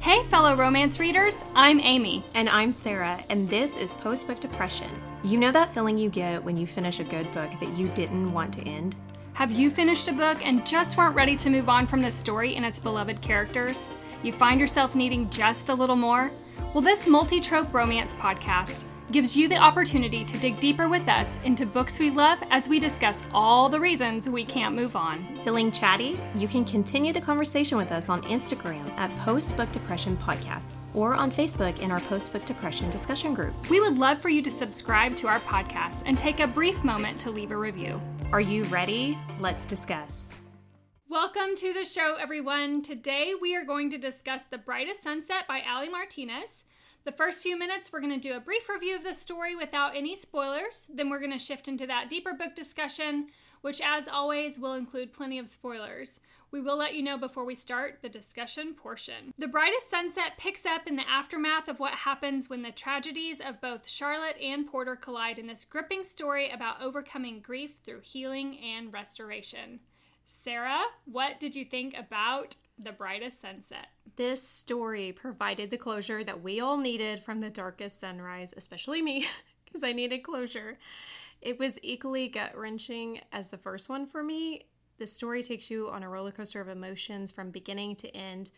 [0.00, 2.24] Hey, fellow romance readers, I'm Amy.
[2.34, 4.88] And I'm Sarah, and this is Post Book Depression.
[5.22, 8.32] You know that feeling you get when you finish a good book that you didn't
[8.32, 8.96] want to end?
[9.34, 12.56] Have you finished a book and just weren't ready to move on from the story
[12.56, 13.90] and its beloved characters?
[14.22, 16.30] You find yourself needing just a little more?
[16.72, 21.40] Well, this multi trope romance podcast gives you the opportunity to dig deeper with us
[21.44, 25.24] into books we love as we discuss all the reasons we can't move on.
[25.42, 26.18] Feeling chatty?
[26.36, 31.14] You can continue the conversation with us on Instagram at Post Book Depression Podcast or
[31.14, 33.54] on Facebook in our Post Book Depression discussion group.
[33.68, 37.20] We would love for you to subscribe to our podcast and take a brief moment
[37.20, 38.00] to leave a review.
[38.32, 39.18] Are you ready?
[39.40, 40.26] Let's discuss.
[41.08, 42.82] Welcome to the show, everyone.
[42.82, 46.59] Today we are going to discuss The Brightest Sunset by Aly Martinez.
[47.04, 49.96] The first few minutes, we're going to do a brief review of the story without
[49.96, 50.86] any spoilers.
[50.92, 53.28] Then we're going to shift into that deeper book discussion,
[53.62, 56.20] which, as always, will include plenty of spoilers.
[56.50, 59.32] We will let you know before we start the discussion portion.
[59.38, 63.62] The Brightest Sunset picks up in the aftermath of what happens when the tragedies of
[63.62, 68.92] both Charlotte and Porter collide in this gripping story about overcoming grief through healing and
[68.92, 69.80] restoration.
[70.26, 73.88] Sarah, what did you think about The Brightest Sunset?
[74.16, 79.26] This story provided the closure that we all needed from the darkest sunrise, especially me,
[79.64, 80.78] because I needed closure.
[81.42, 84.62] It was equally gut wrenching as the first one for me.
[84.96, 88.50] The story takes you on a roller coaster of emotions from beginning to end,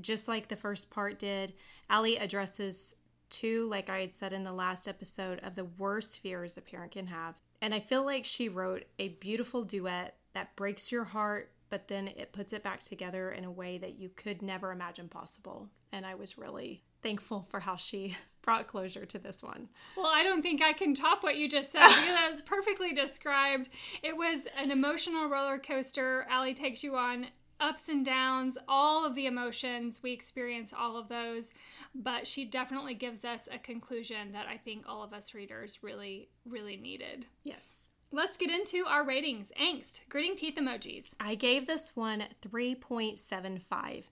[0.00, 1.52] just like the first part did.
[1.90, 2.94] Aly addresses
[3.28, 6.92] two, like I had said in the last episode, of the worst fears a parent
[6.92, 7.34] can have.
[7.60, 12.08] And I feel like she wrote a beautiful duet that breaks your heart, but then
[12.08, 15.68] it puts it back together in a way that you could never imagine possible.
[15.92, 19.68] And I was really thankful for how she brought closure to this one.
[19.96, 21.80] Well, I don't think I can top what you just said.
[21.80, 23.68] that was perfectly described.
[24.02, 26.26] It was an emotional roller coaster.
[26.30, 27.26] Aly takes you on
[27.60, 30.00] ups and downs, all of the emotions.
[30.02, 31.52] We experience all of those,
[31.94, 36.28] but she definitely gives us a conclusion that I think all of us readers really,
[36.44, 37.26] really needed.
[37.44, 37.85] Yes.
[38.12, 39.50] Let's get into our ratings.
[39.60, 41.10] Angst, gritting teeth emojis.
[41.18, 44.04] I gave this one 3.75.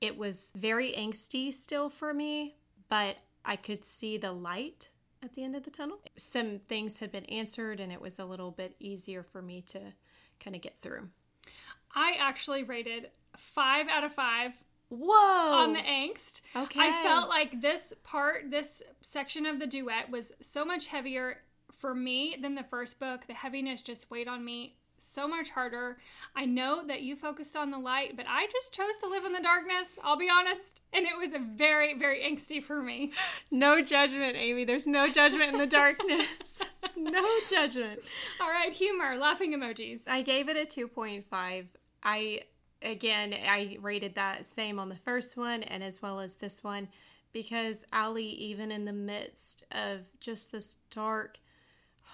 [0.00, 2.54] It was very angsty still for me,
[2.88, 4.90] but I could see the light
[5.22, 5.98] at the end of the tunnel.
[6.16, 9.80] Some things had been answered, and it was a little bit easier for me to
[10.38, 11.08] kind of get through.
[11.94, 14.52] I actually rated five out of five
[14.88, 15.56] Whoa!
[15.58, 16.42] on the angst.
[16.56, 16.80] Okay.
[16.80, 21.38] I felt like this part, this section of the duet was so much heavier
[21.80, 23.26] for me than the first book.
[23.26, 25.96] The heaviness just weighed on me so much harder.
[26.36, 29.32] I know that you focused on the light, but I just chose to live in
[29.32, 30.82] the darkness, I'll be honest.
[30.92, 33.12] And it was a very, very angsty for me.
[33.50, 34.64] No judgment, Amy.
[34.64, 36.62] There's no judgment in the darkness.
[36.96, 38.00] no judgment.
[38.40, 40.02] All right, humor, laughing emojis.
[40.06, 41.66] I gave it a 2.5.
[42.02, 42.42] I,
[42.82, 46.88] again, I rated that same on the first one and as well as this one
[47.32, 51.38] because Aly, even in the midst of just this dark,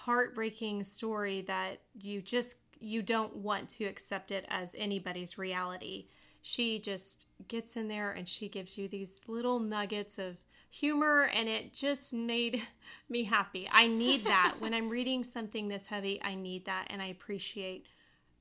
[0.04, 6.06] heartbreaking story that you just you don't want to accept it as anybody's reality.
[6.42, 10.36] She just gets in there and she gives you these little nuggets of
[10.70, 12.62] humor and it just made
[13.08, 13.68] me happy.
[13.72, 16.20] I need that when I'm reading something this heavy.
[16.22, 17.86] I need that and I appreciate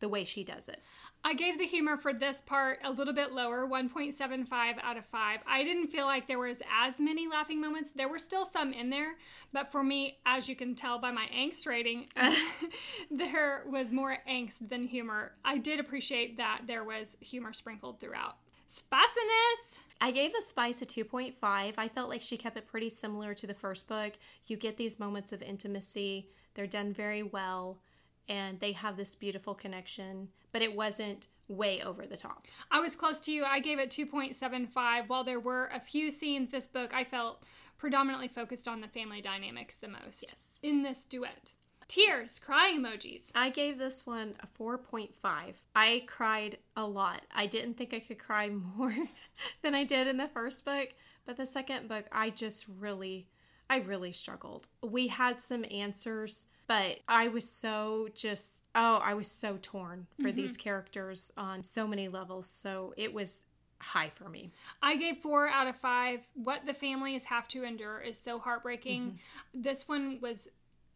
[0.01, 0.81] the way she does it.
[1.27, 4.47] I gave the humor for this part a little bit lower, 1.75
[4.83, 5.39] out of 5.
[5.47, 7.89] I didn't feel like there was as many laughing moments.
[7.89, 9.15] There were still some in there,
[9.51, 12.05] but for me, as you can tell by my angst rating,
[13.11, 15.31] there was more angst than humor.
[15.43, 18.35] I did appreciate that there was humor sprinkled throughout.
[18.67, 19.79] Spiciness!
[19.99, 21.33] I gave the spice a 2.5.
[21.41, 24.13] I felt like she kept it pretty similar to the first book.
[24.45, 27.79] You get these moments of intimacy, they're done very well
[28.27, 32.47] and they have this beautiful connection, but it wasn't way over the top.
[32.71, 33.43] I was close to you.
[33.43, 35.07] I gave it 2.75.
[35.07, 37.43] While there were a few scenes this book I felt
[37.77, 40.23] predominantly focused on the family dynamics the most.
[40.27, 40.59] Yes.
[40.63, 41.53] In this duet.
[41.87, 43.25] Tears, crying emojis.
[43.35, 45.11] I gave this one a 4.5.
[45.75, 47.21] I cried a lot.
[47.35, 48.95] I didn't think I could cry more
[49.61, 50.89] than I did in the first book,
[51.25, 53.27] but the second book I just really
[53.69, 54.67] I really struggled.
[54.83, 60.27] We had some answers but I was so just, oh, I was so torn for
[60.27, 60.35] mm-hmm.
[60.35, 62.49] these characters on so many levels.
[62.49, 63.45] So it was
[63.81, 64.51] high for me.
[64.81, 66.21] I gave four out of five.
[66.33, 69.01] What the families have to endure is so heartbreaking.
[69.01, 69.61] Mm-hmm.
[69.61, 70.47] This one was,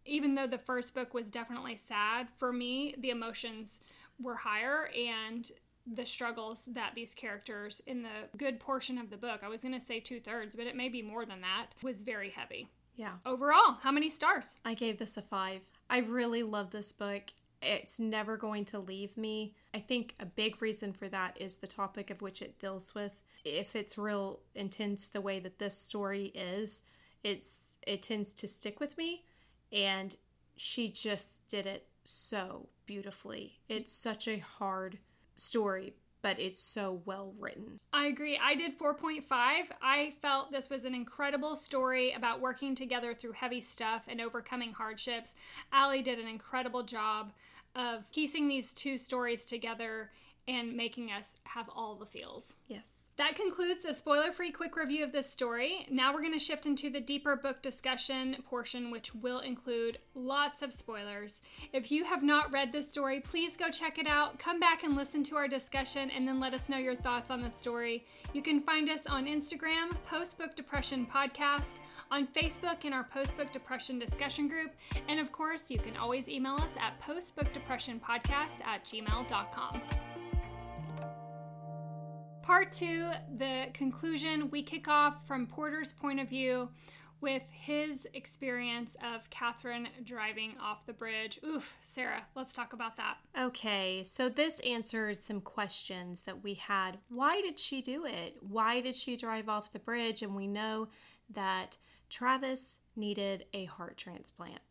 [0.06, 3.82] even though the first book was definitely sad, for me, the emotions
[4.22, 5.52] were higher and
[5.96, 9.74] the struggles that these characters in the good portion of the book, I was going
[9.74, 12.70] to say two thirds, but it may be more than that, was very heavy.
[13.00, 13.14] Yeah.
[13.26, 14.58] Overall, how many stars?
[14.66, 15.62] I gave this a five.
[15.90, 17.24] I really love this book.
[17.62, 19.56] It's never going to leave me.
[19.74, 23.14] I think a big reason for that is the topic of which it deals with
[23.46, 26.84] if it's real intense the way that this story is,
[27.24, 29.24] it's it tends to stick with me
[29.72, 30.16] and
[30.56, 33.60] she just did it so beautifully.
[33.70, 34.98] It's such a hard
[35.36, 37.80] story, but it's so well written.
[37.94, 38.40] I agree.
[38.42, 39.24] I did 4.5.
[39.32, 44.72] I felt this was an incredible story about working together through heavy stuff and overcoming
[44.72, 45.36] hardships.
[45.74, 47.32] Aly did an incredible job
[47.76, 50.12] of piecing these two stories together
[50.50, 52.58] and making us have all the feels.
[52.66, 53.10] Yes.
[53.18, 55.86] That concludes a spoiler free quick review of this story.
[55.92, 60.64] Now we're going to shift into the deeper book discussion portion, which will include lots
[60.64, 61.44] of spoilers.
[61.72, 64.40] If you have not read this story, please go check it out.
[64.40, 67.44] Come back and listen to our discussion and then let us know your thoughts on
[67.44, 68.08] the story.
[68.34, 71.76] You can find us on Instagram, Post Book Depression Podcast,
[72.10, 74.72] on Facebook in our Post Book Depression discussion group,
[75.08, 80.09] and of course, you can always email us at postbookdepressionpodcast at gmail.com.
[82.50, 86.70] Part two, the conclusion, we kick off from Porter's point of view
[87.22, 91.40] with his experience of Catherine driving off the bridge.
[91.46, 93.18] Oof, Sarah, let's talk about that.
[93.40, 96.98] Okay, so this answered some questions that we had.
[97.08, 98.38] Why did she do it?
[98.42, 100.24] Why did she drive off the bridge?
[100.24, 100.88] And we know
[101.30, 101.78] that
[102.10, 104.62] Travis needed a heart transplant.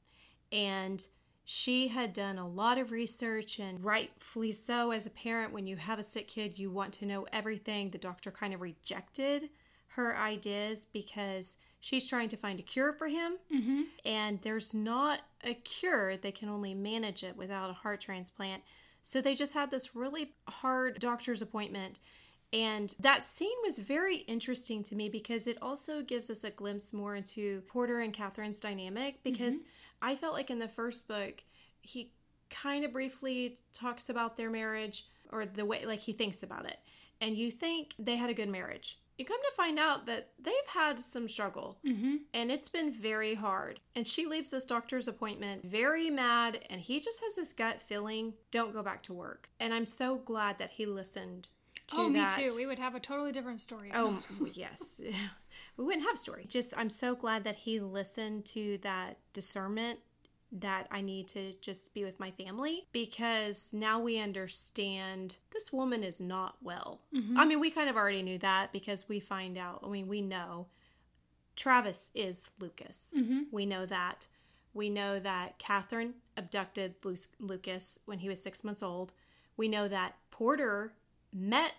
[0.50, 1.06] And
[1.50, 5.76] she had done a lot of research, and rightfully so, as a parent, when you
[5.76, 7.88] have a sick kid, you want to know everything.
[7.88, 9.48] The doctor kind of rejected
[9.92, 13.80] her ideas because she's trying to find a cure for him, mm-hmm.
[14.04, 16.18] and there's not a cure.
[16.18, 18.62] They can only manage it without a heart transplant.
[19.02, 21.98] So they just had this really hard doctor's appointment.
[22.52, 26.94] And that scene was very interesting to me because it also gives us a glimpse
[26.94, 29.22] more into Porter and Catherine's dynamic.
[29.22, 29.68] Because mm-hmm.
[30.00, 31.42] I felt like in the first book,
[31.80, 32.12] he
[32.50, 36.78] kind of briefly talks about their marriage or the way, like, he thinks about it.
[37.20, 38.98] And you think they had a good marriage.
[39.18, 42.18] You come to find out that they've had some struggle mm-hmm.
[42.32, 43.80] and it's been very hard.
[43.96, 48.34] And she leaves this doctor's appointment very mad, and he just has this gut feeling
[48.52, 49.50] don't go back to work.
[49.58, 51.48] And I'm so glad that he listened
[51.92, 52.38] oh, that.
[52.38, 52.56] me too.
[52.56, 53.90] We would have a totally different story.
[53.94, 54.18] Oh,
[54.52, 55.00] yes.
[55.76, 56.46] we wouldn't have a story.
[56.48, 60.00] Just, I'm so glad that he listened to that discernment
[60.50, 66.02] that I need to just be with my family because now we understand this woman
[66.02, 67.02] is not well.
[67.14, 67.38] Mm-hmm.
[67.38, 70.22] I mean, we kind of already knew that because we find out, I mean, we
[70.22, 70.66] know
[71.54, 73.14] Travis is Lucas.
[73.18, 73.42] Mm-hmm.
[73.52, 74.26] We know that.
[74.72, 76.94] We know that Catherine abducted
[77.40, 79.12] Lucas when he was six months old.
[79.56, 80.94] We know that Porter
[81.32, 81.72] met,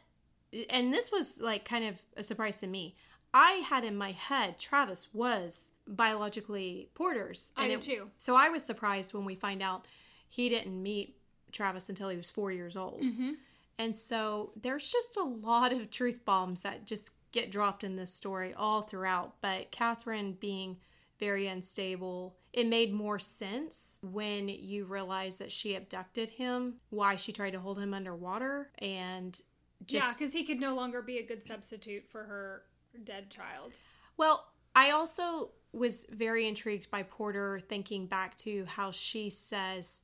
[0.70, 2.96] and this was like kind of a surprise to me.
[3.34, 7.52] I had in my head Travis was biologically Porter's.
[7.58, 8.10] I it, too.
[8.18, 9.88] So I was surprised when we find out
[10.28, 11.16] he didn't meet
[11.52, 13.02] Travis until he was four years old.
[13.02, 13.34] Mm-hmm.
[13.78, 18.14] And so there's just a lot of truth bombs that just get dropped in this
[18.14, 19.36] story all throughout.
[19.42, 20.78] But Catherine being
[21.20, 27.32] very unstable, it made more sense when you realize that she abducted him, why she
[27.32, 29.40] tried to hold him underwater, and
[29.86, 30.08] just.
[30.08, 32.64] Yeah, because he could no longer be a good substitute for her
[33.06, 33.80] dead child.
[34.18, 40.02] Well, I also was very intrigued by Porter thinking back to how she says,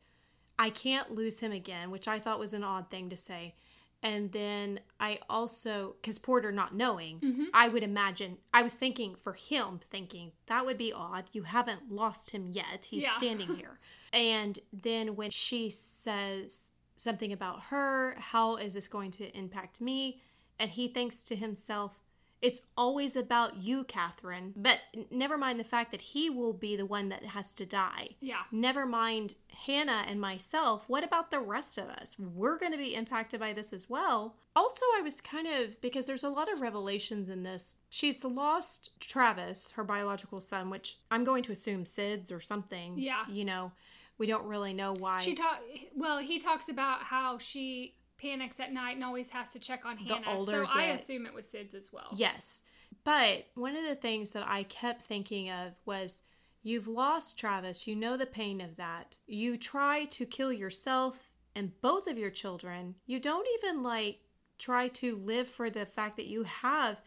[0.58, 3.56] I can't lose him again, which I thought was an odd thing to say.
[4.04, 7.46] And then I also, because Porter not knowing, mm-hmm.
[7.54, 11.26] I would imagine, I was thinking for him, thinking that would be odd.
[11.32, 12.86] You haven't lost him yet.
[12.88, 13.18] He's yeah.
[13.18, 13.80] standing here.
[14.14, 20.22] and then when she says something about her, how is this going to impact me?
[20.60, 22.05] And he thinks to himself,
[22.46, 24.54] it's always about you, Catherine.
[24.56, 28.10] But never mind the fact that he will be the one that has to die.
[28.22, 28.44] Yeah.
[28.52, 29.34] Never mind
[29.66, 30.88] Hannah and myself.
[30.88, 32.16] What about the rest of us?
[32.20, 34.36] We're going to be impacted by this as well.
[34.56, 37.78] Also, I was kind of, because there's a lot of revelations in this.
[37.90, 42.94] She's the lost Travis, her biological son, which I'm going to assume SIDS or something.
[43.00, 43.24] Yeah.
[43.28, 43.72] You know,
[44.20, 45.18] we don't really know why.
[45.18, 45.62] She talk.
[45.96, 49.98] Well, he talks about how she panics at night and always has to check on
[49.98, 50.38] The Hannah.
[50.38, 52.10] older so I get- assume it was SIDS as well.
[52.16, 52.64] Yes.
[53.04, 56.24] But one of the things that I kept thinking of was
[56.64, 57.88] you've lost Travis.
[57.88, 59.18] You know the pain of that.
[59.28, 62.96] You try to kill yourself and both of your children.
[63.06, 64.20] You don't even like
[64.58, 67.02] try to live for the fact that you have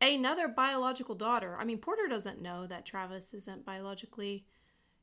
[0.00, 1.56] another biological daughter.
[1.58, 4.46] I mean, Porter doesn't know that Travis isn't biologically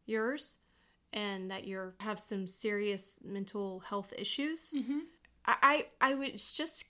[0.06, 0.58] yours
[1.14, 4.74] and that you have some serious mental health issues.
[4.76, 5.00] Mm-hmm.
[5.48, 5.56] I,
[6.02, 6.90] I I was just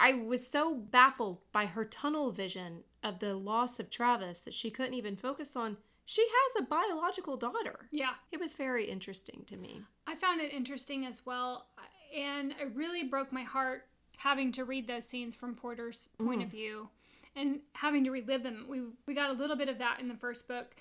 [0.00, 4.70] I was so baffled by her tunnel vision of the loss of Travis that she
[4.70, 7.88] couldn't even focus on she has a biological daughter.
[7.90, 8.10] Yeah.
[8.30, 9.80] It was very interesting to me.
[10.06, 11.66] I found it interesting as well.
[12.14, 13.86] And it really broke my heart
[14.18, 16.44] having to read those scenes from Porter's point Mm.
[16.44, 16.88] of view
[17.34, 18.66] and having to relive them.
[18.68, 20.74] We we got a little bit of that in the first book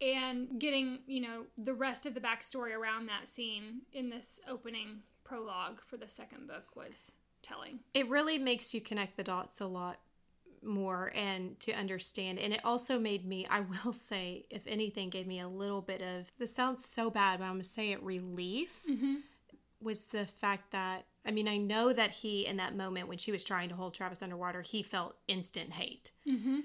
[0.00, 5.02] and getting, you know, the rest of the backstory around that scene in this opening
[5.30, 7.80] prologue for the second book was telling.
[7.94, 10.00] It really makes you connect the dots a lot
[10.62, 12.38] more and to understand.
[12.38, 16.02] And it also made me, I will say, if anything, gave me a little bit
[16.02, 18.84] of this sounds so bad, but I'm gonna say it relief
[19.80, 23.30] was the fact that I mean, I know that he in that moment when she
[23.30, 26.12] was trying to hold Travis underwater, he felt instant hate.
[26.28, 26.60] Mm-hmm.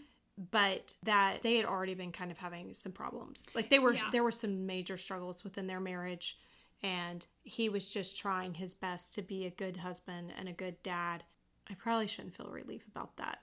[0.51, 3.49] But that they had already been kind of having some problems.
[3.55, 4.09] Like they were Yeah.
[4.11, 6.37] there were some major struggles within their marriage
[6.83, 10.81] and he was just trying his best to be a good husband and a good
[10.83, 11.23] dad.
[11.69, 13.39] I probably shouldn't feel relief about that.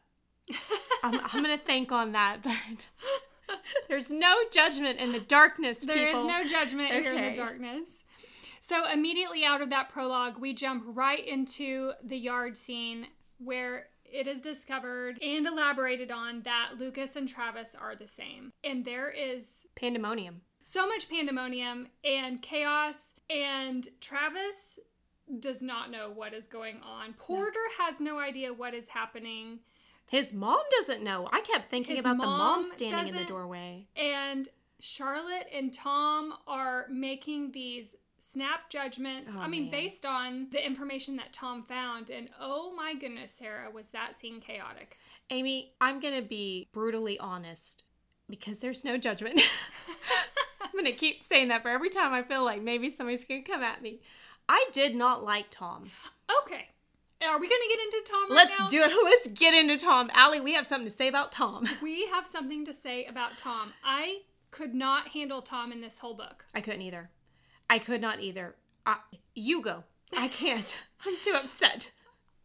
[1.03, 2.89] I'm, I'm going to think on that, but
[3.89, 8.05] there's no judgment in the darkness, There is no judgment here in the darkness.
[8.61, 13.09] So immediately out of that prologue, we jump right into the yard scene
[13.39, 18.53] where it is discovered and elaborated on that Lucas and Travis are the same.
[18.63, 20.43] And there is Pandemonium.
[20.63, 22.97] so much pandemonium and chaos,
[23.31, 24.79] and Travis
[25.41, 27.15] does not know what is going on.
[27.15, 29.61] Porter has no idea what is happening.
[30.11, 31.29] His mom doesn't know.
[31.33, 33.87] I kept thinking His about the mom mom standing in the doorway.
[33.97, 34.49] and
[34.81, 39.31] Charlotte and Tom are making these snap judgments.
[39.35, 39.71] Oh, I mean, man.
[39.71, 42.11] based on the information that Tom found.
[42.11, 44.99] And oh my goodness, Sarah, was that scene chaotic?
[45.31, 47.85] Amy, I'm going to be brutally honest
[48.29, 49.41] because there's no judgment.
[50.73, 53.45] I'm going to keep saying that for every time I feel like maybe somebody's going
[53.45, 54.01] to come at me.
[54.49, 55.91] I did not like Tom.
[56.45, 56.67] Okay.
[57.25, 58.69] Are we going to get into Tom right Let's now?
[58.69, 58.93] do it.
[59.05, 60.11] Let's get into Tom.
[60.19, 61.69] Aly, we have something to say about Tom.
[61.83, 63.73] We have something to say about Tom.
[63.85, 66.45] I could not handle Tom in this whole book.
[66.55, 67.11] I couldn't either.
[67.71, 68.55] I could not either.
[68.85, 68.97] I,
[69.35, 69.85] you go.
[70.17, 70.77] I can't.
[71.07, 71.93] I'm too upset.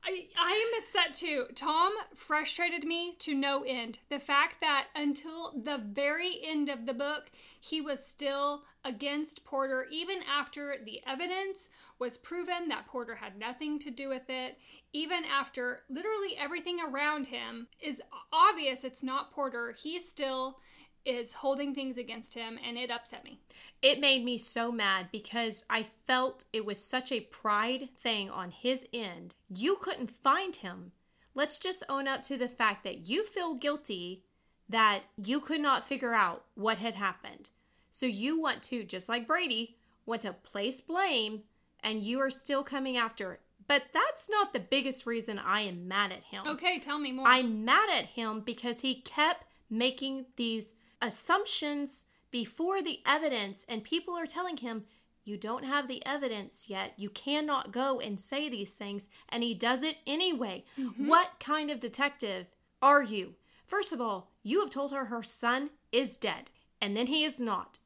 [0.08, 1.48] I, am upset too.
[1.54, 4.00] Tom frustrated me to no end.
[4.10, 9.86] The fact that until the very end of the book, he was still against Porter,
[9.92, 11.68] even after the evidence
[12.00, 14.58] was proven that Porter had nothing to do with it,
[14.94, 20.60] even after literally everything around him is obvious it's not Porter, he still
[21.08, 23.40] is holding things against him, and it upset me.
[23.82, 28.52] It made me so mad because I felt it was such a pride thing on
[28.52, 29.36] his end.
[29.50, 30.92] You couldn't find him.
[31.34, 34.24] Let's just own up to the fact that you feel guilty
[34.70, 37.52] that you could not figure out what had happened.
[37.92, 41.44] So you want to, just like Brady, want to place blame
[41.82, 43.42] and you are still coming after it.
[43.68, 46.44] But that's not the biggest reason I am mad at him.
[46.48, 47.26] Okay, tell me more.
[47.28, 54.14] I'm mad at him because he kept making these assumptions before the evidence, and people
[54.16, 54.84] are telling him,
[55.24, 56.94] You don't have the evidence yet.
[56.98, 59.08] You cannot go and say these things.
[59.30, 60.64] And he does it anyway.
[60.98, 62.48] What kind of detective
[62.82, 63.36] are you?
[63.66, 66.50] First of all, you have told her her son is dead,
[66.82, 67.80] and then he is not.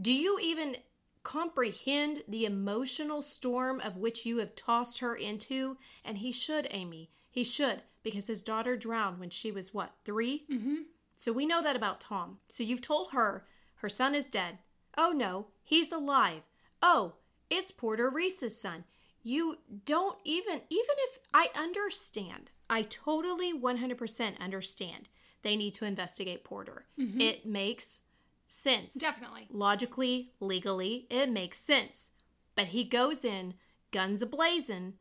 [0.00, 0.76] Do you even
[1.22, 5.76] comprehend the emotional storm of which you have tossed her into?
[6.04, 7.10] And he should, Amy.
[7.30, 10.74] He should, because his daughter drowned when she was what, 3 Mm-hmm.
[11.18, 12.38] So we know that about Tom.
[12.48, 13.44] So you've told her
[13.78, 14.58] her son is dead.
[14.96, 16.42] Oh no, he's alive.
[16.80, 17.14] Oh,
[17.50, 18.84] it's Porter Reese's son.
[19.20, 25.08] You don't even, even if I understand, I totally 100% understand
[25.42, 26.86] they need to investigate Porter.
[26.98, 27.20] Mm-hmm.
[27.20, 27.98] It makes
[28.46, 29.48] sense Definitely.
[29.50, 32.12] logically, legally, it makes sense.
[32.54, 33.54] But he goes in,
[33.90, 34.92] guns ablazing,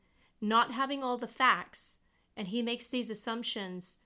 [0.41, 1.99] not having all the facts,
[2.35, 3.97] and he makes these assumptions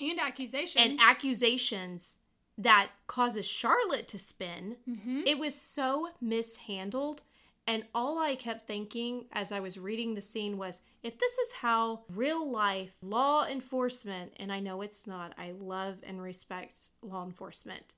[0.00, 0.76] And accusations.
[0.76, 2.18] and accusations
[2.58, 4.76] that causes Charlotte to spin.
[4.88, 5.22] Mhm.
[5.26, 7.22] It was so mishandled.
[7.66, 11.52] And all I kept thinking as I was reading the scene was if this is
[11.52, 17.24] how real life law enforcement, and I know it's not, I love and respect law
[17.24, 17.94] enforcement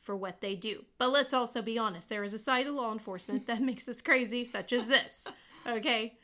[0.00, 0.84] for what they do.
[0.98, 4.02] But let's also be honest there is a side of law enforcement that makes us
[4.02, 5.26] crazy, such as this.
[5.66, 6.18] Okay?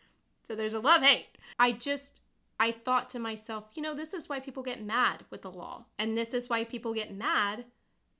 [0.46, 1.28] So there's a love hate.
[1.58, 2.22] I just,
[2.60, 5.86] I thought to myself, you know, this is why people get mad with the law.
[5.98, 7.64] And this is why people get mad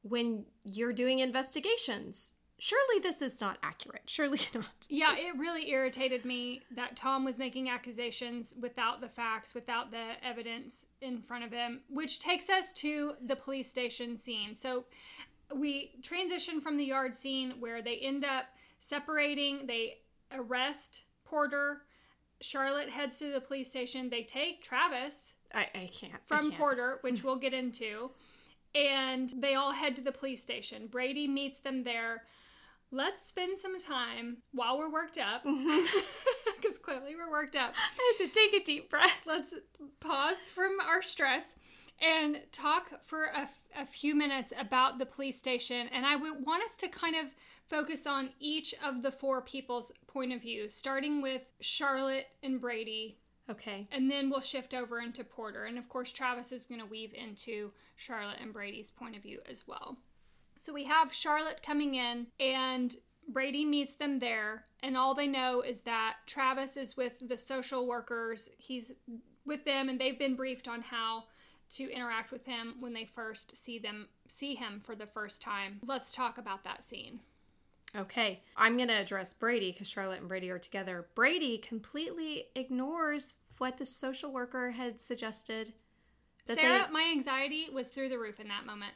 [0.00, 2.32] when you're doing investigations.
[2.58, 4.02] Surely this is not accurate.
[4.06, 4.86] Surely not.
[4.88, 10.16] Yeah, it really irritated me that Tom was making accusations without the facts, without the
[10.22, 14.54] evidence in front of him, which takes us to the police station scene.
[14.54, 14.86] So
[15.54, 18.46] we transition from the yard scene where they end up
[18.78, 19.98] separating, they
[20.32, 21.82] arrest Porter.
[22.40, 24.08] Charlotte heads to the police station.
[24.10, 26.14] They take Travis I, I can't.
[26.14, 26.58] I from can't.
[26.58, 28.10] Porter, which we'll get into,
[28.74, 30.86] and they all head to the police station.
[30.86, 32.22] Brady meets them there.
[32.92, 35.98] let's spend some time while we're worked up, Mm-hmm.
[36.60, 37.74] because clearly we're worked up.
[37.76, 39.20] I had to take a deep breath.
[39.26, 39.54] Let's
[40.00, 41.54] pause from our stress
[42.00, 45.88] and talk for a, a few minutes about the police station.
[45.92, 47.26] And I would want us to kind of
[47.70, 53.16] focus on each of the four people's point of view, starting with Charlotte and Brady,
[53.48, 53.86] Okay.
[53.92, 55.64] and then we'll shift over into Porter.
[55.64, 59.40] And of course, Travis is going to weave into Charlotte and Brady's point of view
[59.48, 59.96] as well.
[60.58, 62.94] So we have Charlotte coming in, and
[63.28, 64.66] Brady meets them there.
[64.82, 68.50] And all they know is that Travis is with the social workers.
[68.58, 68.92] He's
[69.46, 71.24] with them, and they've been briefed on how
[71.70, 75.78] to interact with him when they first see them see him for the first time.
[75.86, 77.20] Let's talk about that scene.
[77.96, 78.42] Okay.
[78.56, 81.08] I'm going to address Brady because Charlotte and Brady are together.
[81.14, 85.72] Brady completely ignores what the social worker had suggested.
[86.46, 88.92] That Sarah, my anxiety was through the roof in that moment.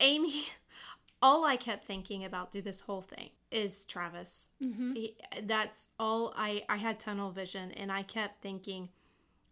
[0.00, 0.48] Amy,
[1.22, 4.48] all I kept thinking about through this whole thing is Travis.
[4.62, 4.94] Mm-hmm.
[4.94, 8.88] He, that's all I I had tunnel vision and I kept thinking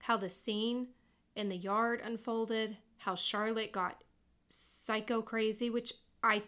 [0.02, 0.88] how the scene
[1.34, 4.02] in the yard unfolded, how Charlotte got
[4.48, 6.42] psycho crazy, which I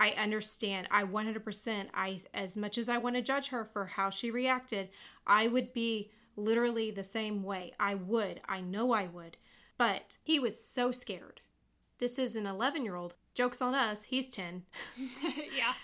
[0.00, 0.88] I understand.
[0.90, 4.88] I 100% I as much as I want to judge her for how she reacted,
[5.26, 7.74] I would be literally the same way.
[7.78, 8.40] I would.
[8.48, 9.36] I know I would.
[9.78, 11.40] But he was so scared.
[11.98, 13.14] This is an 11-year-old.
[13.34, 14.04] Jokes on us.
[14.04, 14.64] He's 10.
[15.56, 15.74] yeah.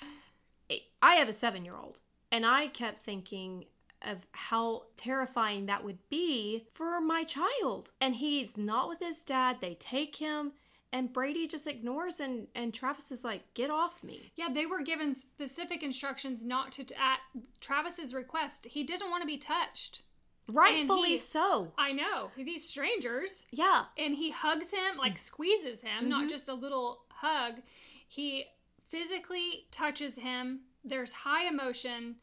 [1.03, 2.01] I have a seven year old,
[2.33, 3.67] and I kept thinking
[4.03, 7.93] of how terrifying that would be for my child.
[8.01, 9.59] And he's not with his dad.
[9.61, 10.53] They take him,
[10.93, 14.33] and Brady just ignores, and, and Travis is like, Get off me.
[14.37, 17.19] Yeah, they were given specific instructions not to, at
[17.61, 18.67] Travis's request.
[18.67, 20.03] He didn't want to be touched.
[20.49, 21.73] Rightfully he- so.
[21.77, 22.31] I know.
[22.37, 23.45] These strangers.
[23.51, 23.85] Yeah.
[23.99, 26.29] And he hugs him, like squeezes him, not mm-hmm.
[26.29, 27.61] just a little hug.
[28.09, 28.47] He
[28.89, 30.61] physically touches him.
[30.85, 32.17] There's high emotion.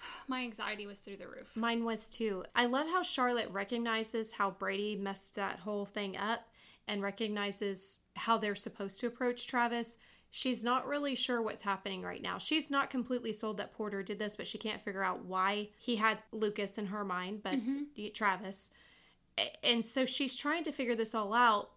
[0.28, 1.52] My anxiety was through the roof.
[1.54, 2.44] Mine was too.
[2.54, 6.48] I love how Charlotte recognizes how Brady messed that whole thing up
[6.88, 9.98] and recognizes how they're supposed to approach Travis.
[10.30, 12.38] She's not really sure what's happening right now.
[12.38, 15.96] She's not completely sold that Porter did this, but she can't figure out why he
[15.96, 18.12] had Lucas in her mind, but mm-hmm.
[18.12, 18.70] Travis.
[19.62, 21.70] And so she's trying to figure this all out.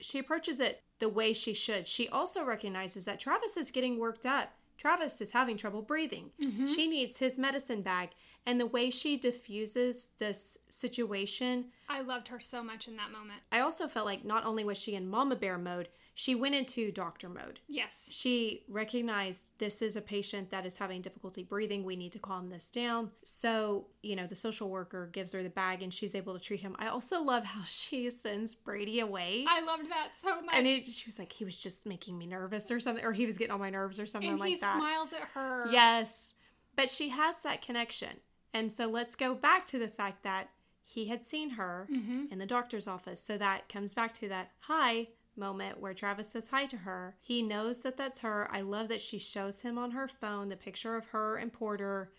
[0.00, 1.86] She approaches it the way she should.
[1.86, 4.52] She also recognizes that Travis is getting worked up.
[4.76, 6.30] Travis is having trouble breathing.
[6.40, 6.66] Mm-hmm.
[6.66, 8.10] She needs his medicine bag.
[8.48, 13.40] And the way she diffuses this situation, I loved her so much in that moment.
[13.52, 16.90] I also felt like not only was she in mama bear mode, she went into
[16.90, 17.60] doctor mode.
[17.68, 18.06] Yes.
[18.10, 21.84] She recognized this is a patient that is having difficulty breathing.
[21.84, 23.10] We need to calm this down.
[23.22, 26.60] So, you know, the social worker gives her the bag and she's able to treat
[26.60, 26.74] him.
[26.78, 29.44] I also love how she sends Brady away.
[29.46, 30.54] I loved that so much.
[30.56, 33.26] and it, she was like, he was just making me nervous or something, or he
[33.26, 34.76] was getting on my nerves or something And like he that.
[34.78, 35.66] smiles at her.
[35.70, 36.32] Yes.
[36.74, 38.20] But she has that connection.
[38.54, 40.48] And so let's go back to the fact that
[40.84, 42.26] he had seen her Mm-hmm.
[42.32, 43.22] in the doctor's office.
[43.22, 47.14] So that comes back to that hi moment where Travis says hi to her.
[47.20, 48.48] He knows that that's her.
[48.50, 52.10] I love that she shows him on her phone the picture of her and Porter.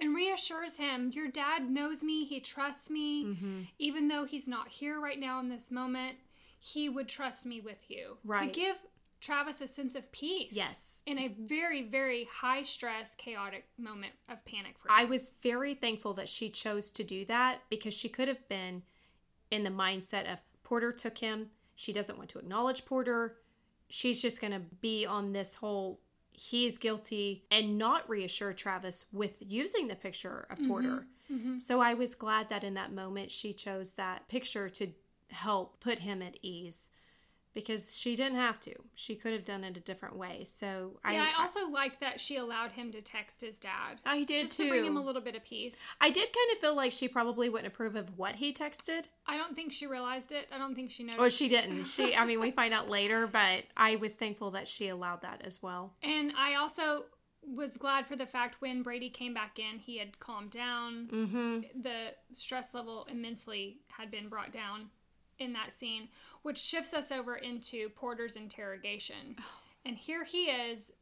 [0.00, 3.60] and reassures him your dad knows me he trusts me Mm-hmm.
[3.78, 6.16] even though he's not here right now in this moment
[6.58, 8.52] he would trust me with you Right.
[8.52, 8.76] to give
[9.24, 11.02] travis a sense of peace Yes.
[11.06, 16.14] in a very very high stress chaotic moment of panic for I was very thankful
[16.14, 18.82] that she chose to do that because she could have been
[19.50, 21.50] in the mindset of Porter took him.
[21.76, 23.36] She doesn't want to acknowledge Porter.
[23.88, 26.00] She's just going to be on this whole
[26.32, 30.68] he's guilty and not reassure Travis with using the picture of mm-hmm.
[30.68, 31.06] Porter.
[31.32, 31.58] Mm-hmm.
[31.58, 34.88] So I was glad that in that moment she chose that picture to
[35.30, 36.90] help put him at ease
[37.54, 38.74] because she didn't have to.
[38.94, 40.42] She could have done it a different way.
[40.44, 44.46] So yeah i also liked that she allowed him to text his dad I did
[44.46, 44.64] just too.
[44.64, 47.08] to bring him a little bit of peace I did kind of feel like she
[47.08, 49.06] probably wouldn't approve of what he texted.
[49.26, 51.84] i don't think she realized it i don't think she noticed Well, she didn't.
[51.86, 55.42] She I mean we find out later, but I was thankful that she allowed that
[55.44, 55.94] as well.
[56.02, 57.04] And I also
[57.46, 61.08] was glad for the fact when Brady came back in, he had calmed down.
[61.12, 61.82] Mm-hmm.
[61.82, 64.86] The stress level immensely had been brought down
[65.38, 66.08] in that scene,
[66.42, 69.36] which shifts us over into Porter's interrogation.
[69.84, 70.92] And here he is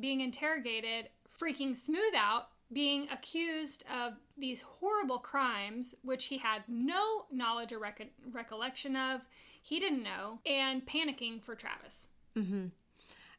[0.00, 1.08] being interrogated,
[1.40, 7.78] freaking smooth out, being accused of these horrible crimes, which he had no knowledge or
[7.78, 9.20] rec- recollection of.
[9.62, 12.08] He didn't know, and panicking for Travis.
[12.36, 12.66] Mm-hmm.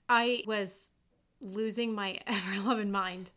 [0.07, 0.91] I was
[1.41, 3.31] losing my ever loving mind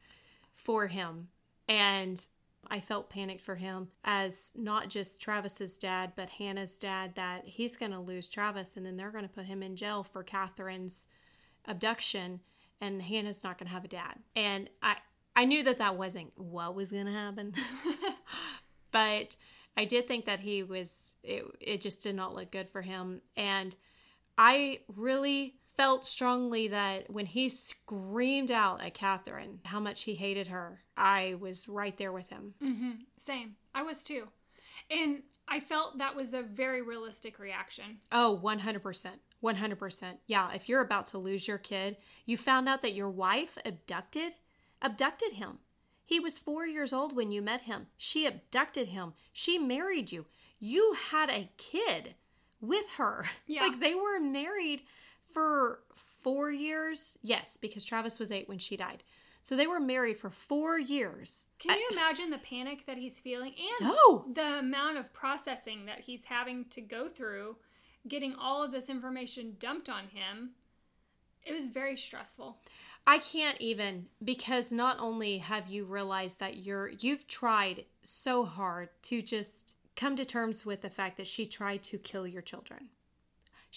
[0.54, 1.28] for him.
[1.68, 2.24] And
[2.70, 7.76] I felt panicked for him as not just Travis's dad, but Hannah's dad, that he's
[7.76, 11.06] going to lose Travis and then they're going to put him in jail for Catherine's
[11.66, 12.40] abduction.
[12.80, 14.18] and Hannah's not going to have a dad.
[14.34, 14.96] And I
[15.34, 17.54] I knew that that wasn't what was going to happen.
[18.90, 19.36] but
[19.76, 23.20] I did think that he was it, it just did not look good for him
[23.36, 23.76] and
[24.38, 30.48] I really felt strongly that when he screamed out at Catherine how much he hated
[30.48, 32.54] her, I was right there with him.
[32.62, 32.90] Mm-hmm.
[33.18, 33.56] Same.
[33.74, 34.28] I was too.
[34.90, 37.98] And I felt that was a very realistic reaction.
[38.10, 39.06] Oh, 100%.
[39.44, 40.04] 100%.
[40.26, 44.34] Yeah, if you're about to lose your kid, you found out that your wife abducted
[44.82, 45.58] abducted him.
[46.04, 47.88] He was 4 years old when you met him.
[47.96, 49.14] She abducted him.
[49.32, 50.26] She married you.
[50.60, 52.14] You had a kid
[52.60, 53.28] with her.
[53.46, 53.62] Yeah.
[53.62, 54.82] Like they were married
[55.36, 57.18] for 4 years.
[57.20, 59.02] Yes, because Travis was 8 when she died.
[59.42, 61.48] So they were married for 4 years.
[61.58, 64.24] Can you imagine the panic that he's feeling and No.
[64.32, 67.56] the amount of processing that he's having to go through
[68.08, 70.54] getting all of this information dumped on him?
[71.44, 72.58] It was very stressful.
[73.06, 78.88] I can't even because not only have you realized that you're you've tried so hard
[79.02, 82.88] to just come to terms with the fact that she tried to kill your children.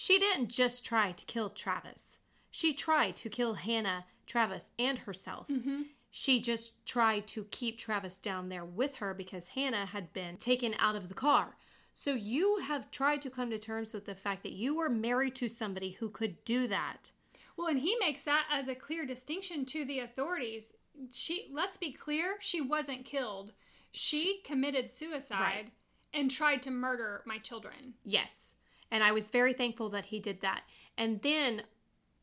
[0.02, 2.20] She didn't just try to kill Travis.
[2.50, 5.48] She tried to kill Hannah, Travis, and herself.
[5.48, 5.82] Mm-hmm.
[6.10, 10.74] She just tried to keep Travis down there with her because Hannah had been taken
[10.78, 11.58] out of the car.
[11.92, 15.34] So you have tried to come to terms with the fact that you were married
[15.34, 17.10] to somebody who could do that.
[17.58, 20.72] Well, and he makes that as a clear distinction to the authorities.
[21.12, 23.52] She let's be clear, she wasn't killed.
[23.92, 25.70] She committed suicide Right.
[26.14, 27.92] and tried to murder my children.
[28.02, 28.54] Yes.
[28.90, 30.62] And I was very thankful that he did that.
[30.98, 31.62] And then,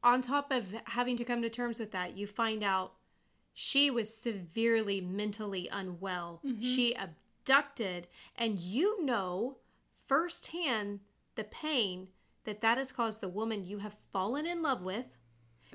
[0.04, 2.94] on top of having to come to terms with that, you find out
[3.54, 6.42] she was severely mentally unwell.
[6.46, 6.62] Mm-hmm.
[6.62, 9.58] She abducted, and you know
[10.06, 11.00] firsthand
[11.36, 12.10] the pain
[12.46, 15.06] that that has caused the woman you have fallen in love with.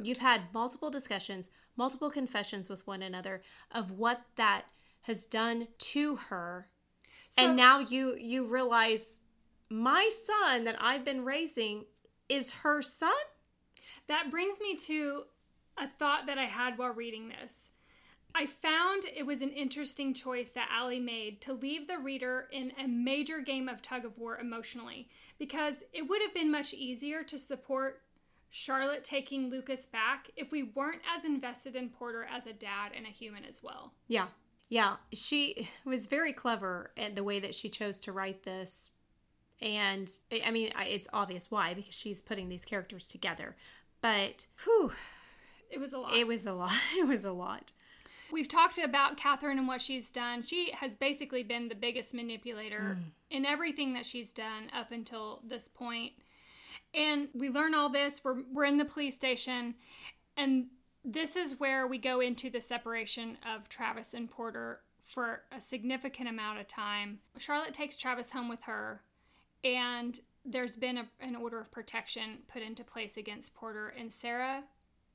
[0.02, 4.66] You've had multiple discussions, multiple confessions with one another of what that
[5.02, 6.68] has done to her
[7.30, 9.21] So- and now you you realize
[9.72, 11.86] my son that I've been raising
[12.28, 13.10] is her son?
[14.08, 15.24] That brings me to
[15.78, 17.70] a thought that I had while reading this.
[18.34, 22.72] I found it was an interesting choice that Aly made to leave the reader in
[22.82, 25.08] a major game of tug of war emotionally,
[25.38, 28.02] because it would have been much easier to support
[28.48, 33.06] Charlotte taking Lucas back if we weren't as invested in Porter as a dad and
[33.06, 33.92] a human as well.
[34.08, 34.28] Yeah.
[34.70, 38.88] Yeah, she was very clever at the way that she chose to write this.
[39.62, 40.10] And
[40.44, 43.56] I mean, it's obvious why because she's putting these characters together.
[44.00, 44.92] But whew,
[45.70, 46.14] It was a lot.
[46.14, 46.72] it was a lot.
[46.98, 47.72] It was a lot.
[48.32, 50.44] We've talked about Catherine and what she's done.
[50.44, 53.02] She has basically been the biggest manipulator hmm.
[53.30, 56.12] in everything that she's done up until this point.
[56.94, 58.22] And we learn all this.
[58.24, 59.74] We're, we're in the police station.
[60.36, 60.66] And
[61.04, 66.28] this is where we go into the separation of Travis and Porter for a significant
[66.28, 67.18] amount of time.
[67.38, 69.02] Charlotte takes Travis home with her.
[69.64, 73.94] And there's been a, an order of protection put into place against Porter.
[73.98, 74.64] And Sarah,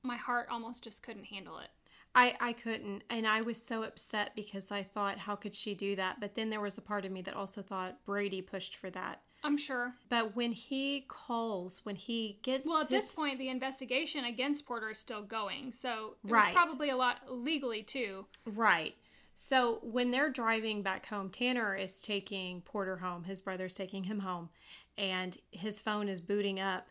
[0.04, 1.70] my heart almost just couldn't handle it.
[2.16, 3.04] I, I couldn't.
[3.10, 6.20] And I was so upset because I thought, how could she do that?
[6.20, 9.22] But then there was a part of me that also thought Brady pushed for that.
[9.44, 9.94] I'm sure.
[10.10, 14.66] But when he calls, when he gets Well, at his this point, the investigation against
[14.66, 16.56] Porter is still going, so there's Right.
[16.56, 18.26] probably a lot legally too.
[18.46, 18.96] Right.
[19.40, 23.24] So when they're driving back home, Tanner is taking Porter home.
[23.24, 24.50] His brother's taking him home,
[24.98, 26.88] and his phone is booting up.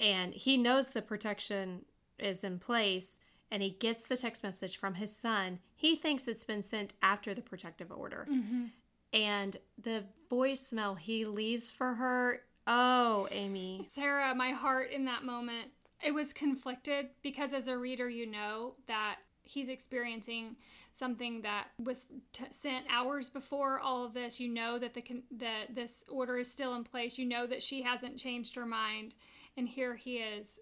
[0.00, 1.84] And he knows the protection
[2.18, 3.18] is in place,
[3.50, 5.58] and he gets the text message from his son.
[5.76, 8.26] He thinks it's been sent after the protective order.
[8.30, 8.64] Mm-hmm.
[9.12, 13.88] And the voicemail he leaves for her oh, Amy.
[13.92, 15.68] Sarah, my heart in that moment,
[16.02, 20.56] it was conflicted because as a reader, you know that he's experiencing
[20.92, 24.40] something that was t- sent hours before all of this.
[24.40, 25.04] You know that the
[25.38, 27.18] that this order is still in place.
[27.18, 29.14] You know that she hasn't changed her mind,
[29.56, 30.60] and here he is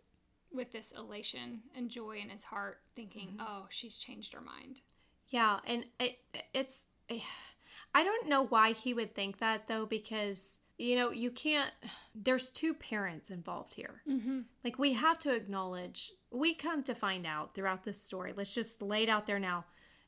[0.53, 3.47] with this elation and joy in his heart, thinking, mm-hmm.
[3.47, 4.81] "Oh, she's changed her mind."
[5.29, 6.19] Yeah, and it,
[6.55, 6.85] it's
[7.95, 11.71] I don't know why he would think that though because you know, you can't
[12.15, 14.03] there's two parents involved here.
[14.09, 14.41] Mm-hmm.
[14.65, 18.33] Like we have to acknowledge we come to find out throughout this story.
[18.37, 19.65] Let's just lay it out there now.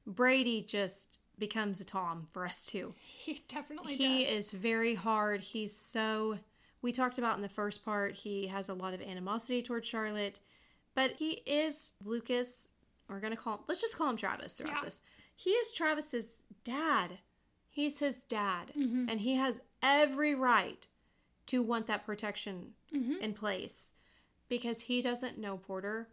[0.07, 2.95] Brady just becomes a Tom for us too.
[3.25, 4.33] He definitely He does.
[4.35, 5.41] is very hard.
[5.41, 6.39] He's so
[6.81, 10.41] we talked about in the first part, he has a lot of animosity towards Charlotte,
[10.97, 12.69] but he is Lucas.
[13.09, 14.85] We're gonna call him let's just call him Travis throughout Yeah.
[14.85, 15.01] this.
[15.37, 17.19] He is Travis's dad.
[17.73, 18.71] He's his dad.
[18.77, 19.11] Mhm.
[19.11, 20.87] And he has every right
[21.47, 23.19] to want that protection Mhm.
[23.19, 23.95] in place
[24.49, 26.09] because he doesn't know Porter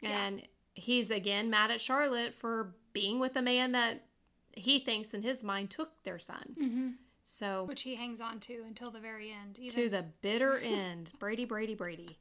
[0.00, 0.26] Yeah.
[0.26, 4.06] And he's again mad at Charlotte for being with a man that
[4.54, 6.56] he thinks in his mind took their son.
[6.58, 6.90] Mm-hmm.
[7.24, 9.58] So Which he hangs on to until the very end.
[9.58, 9.74] Even.
[9.82, 11.12] to the bitter end.
[11.18, 12.18] Brady, Brady, Brady.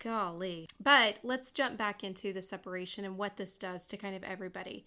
[0.00, 0.68] Golly.
[0.78, 4.86] But let's jump back into the separation and what this does to kind of everybody.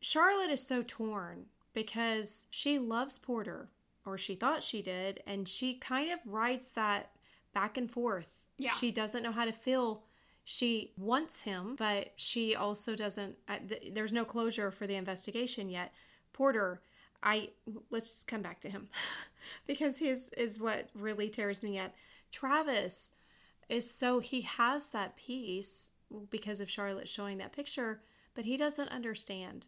[0.00, 3.68] Charlotte is so torn because she loves Porter,
[4.06, 7.10] or she thought she did, and she kind of rides that
[7.52, 8.46] back and forth.
[8.56, 8.70] Yeah.
[8.72, 10.02] She doesn't know how to feel.
[10.44, 13.36] She wants him, but she also doesn't.
[13.46, 13.58] uh,
[13.92, 15.92] There's no closure for the investigation yet.
[16.32, 16.80] Porter,
[17.22, 17.50] I
[17.90, 18.88] let's just come back to him
[19.66, 21.92] because his is what really tears me up.
[22.32, 23.12] Travis
[23.68, 25.90] is so he has that peace
[26.30, 28.00] because of Charlotte showing that picture,
[28.34, 29.66] but he doesn't understand.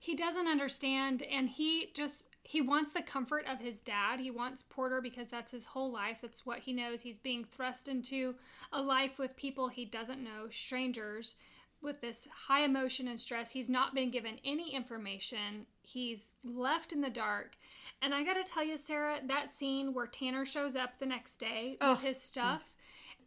[0.00, 4.18] He doesn't understand and he just he wants the comfort of his dad.
[4.18, 6.18] He wants porter because that's his whole life.
[6.22, 7.00] That's what he knows.
[7.02, 8.34] He's being thrust into
[8.72, 11.36] a life with people he doesn't know strangers
[11.82, 13.50] with this high emotion and stress.
[13.52, 15.66] He's not been given any information.
[15.82, 17.56] He's left in the dark.
[18.02, 21.76] And i gotta tell you sarah that scene where tanner shows up the next day
[21.82, 21.92] Oh.
[21.92, 22.62] with his stuff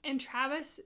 [0.04, 0.80] and travis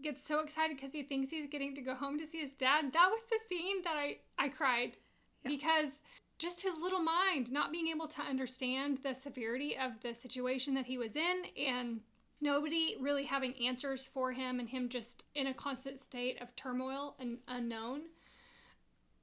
[0.00, 2.92] gets so excited because he thinks he's getting to go home to see his dad.
[2.92, 4.96] That was the scene that i i cried
[5.44, 6.00] because
[6.38, 10.86] just his little mind not being able to understand the severity of the situation that
[10.86, 12.00] he was in and
[12.40, 17.14] nobody really having answers for him and him just in a constant state of turmoil
[17.20, 18.02] and unknown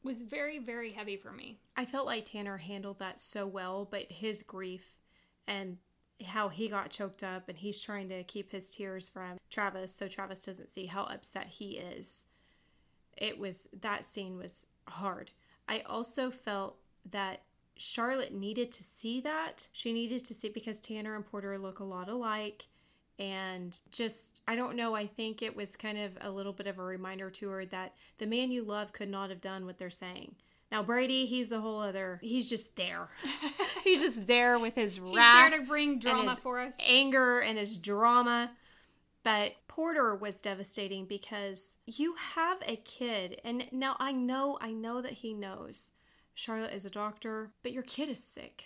[0.03, 4.11] was very very heavy for me I felt like Tanner handled that so well, but
[4.11, 4.97] his grief
[5.47, 5.77] and
[6.25, 10.09] how he got choked up and he's trying to keep his tears from Travis so
[10.09, 12.25] Travis doesn't see how upset he is.
[13.15, 15.31] It was that scene was hard.
[15.69, 16.77] I also felt
[17.11, 17.43] that
[17.77, 19.67] Charlotte needed to see that.
[19.71, 22.65] She needed to see because Tanner and Porter look a lot alike
[23.19, 26.79] and just I don't know, I think it was kind of a little bit of
[26.79, 29.89] a reminder to her that the man you love could not have done what they're
[29.89, 30.35] saying.
[30.71, 32.19] Now Brady, he's a whole other.
[32.21, 33.09] He's just there.
[33.83, 37.57] he's just there with his he's wrath, there to bring drama for us anger, and
[37.57, 38.51] his drama.
[39.23, 45.01] But Porter was devastating because you have a kid, and now I know, I know
[45.01, 45.91] that he knows
[46.35, 48.65] Charlotte is a doctor, but your kid is sick.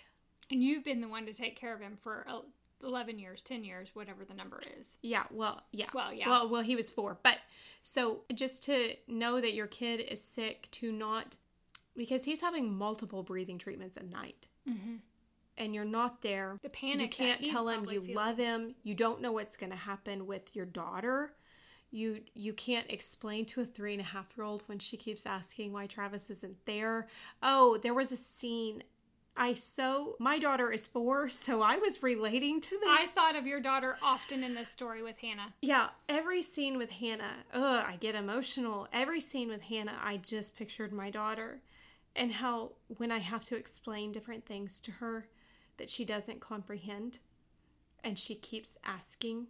[0.50, 2.40] and you've been the one to take care of him for uh,
[2.84, 5.86] 11 years 10 years whatever the number is Yeah, well, yeah.
[5.94, 6.28] Well, yeah.
[6.28, 7.18] Well, well, he was four.
[7.22, 7.38] But
[7.82, 11.36] so just to know that your kid is sick, to not,
[11.96, 14.96] because he's having multiple breathing treatments at night, mm-hmm.
[15.58, 16.58] And you're not there.
[16.62, 18.14] the panic you can't tell him you feeling.
[18.14, 18.74] love him.
[18.82, 21.32] You don't know what's going to happen with your daughter.
[21.90, 25.26] You you can't explain to a three and a half year old when she keeps
[25.26, 27.06] asking why Travis isn't there.
[27.42, 28.82] Oh, there was a scene.
[29.36, 32.88] I so my daughter is four, so I was relating to this.
[32.88, 35.54] I thought of your daughter often in this story with Hannah.
[35.60, 38.88] Yeah, every scene with Hannah, ugh, I get emotional.
[38.92, 41.60] Every scene with Hannah, I just pictured my daughter
[42.16, 45.26] and how when I have to explain different things to her
[45.76, 47.18] that she doesn't comprehend
[48.02, 49.46] and she keeps asking.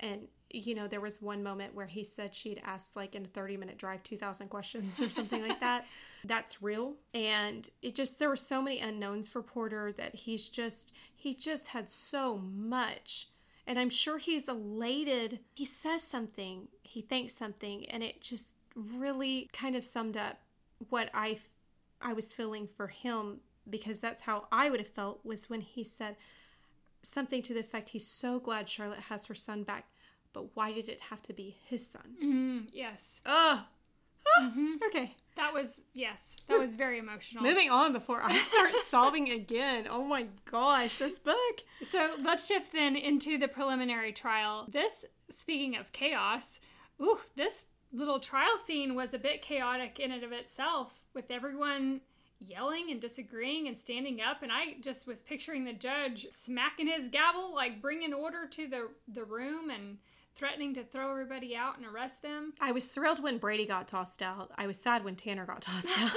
[0.00, 3.28] And, you know, there was one moment where he said she'd asked, like, in a
[3.28, 5.86] 30 minute drive, 2,000 questions or something like that.
[6.24, 6.94] That's real.
[7.14, 11.68] And it just, there were so many unknowns for Porter that he's just, he just
[11.68, 13.28] had so much
[13.68, 15.40] and I'm sure he's elated.
[15.54, 20.38] He says something, he thinks something, and it just really kind of summed up
[20.88, 21.38] what I
[22.00, 25.84] I was feeling for him because that's how I would have felt was when he
[25.84, 26.16] said
[27.02, 29.86] something to the effect he's so glad Charlotte has her son back,
[30.32, 32.16] but why did it have to be his son?
[32.22, 33.22] Mm, yes.
[33.26, 33.60] Ugh.
[33.60, 33.68] Ah,
[34.40, 34.76] Mhm.
[34.86, 35.14] Okay.
[35.36, 37.44] That was, yes, that was very emotional.
[37.44, 39.86] Moving on before I start sobbing again.
[39.88, 41.62] Oh my gosh, this book.
[41.84, 44.66] So let's shift then into the preliminary trial.
[44.68, 46.60] This, speaking of chaos,
[47.00, 52.00] ooh, this little trial scene was a bit chaotic in and of itself, with everyone
[52.40, 54.42] yelling and disagreeing and standing up.
[54.42, 58.88] And I just was picturing the judge smacking his gavel, like bringing order to the
[59.08, 59.98] the room and
[60.34, 62.52] threatening to throw everybody out and arrest them.
[62.60, 64.52] I was thrilled when Brady got tossed out.
[64.56, 66.12] I was sad when Tanner got tossed out.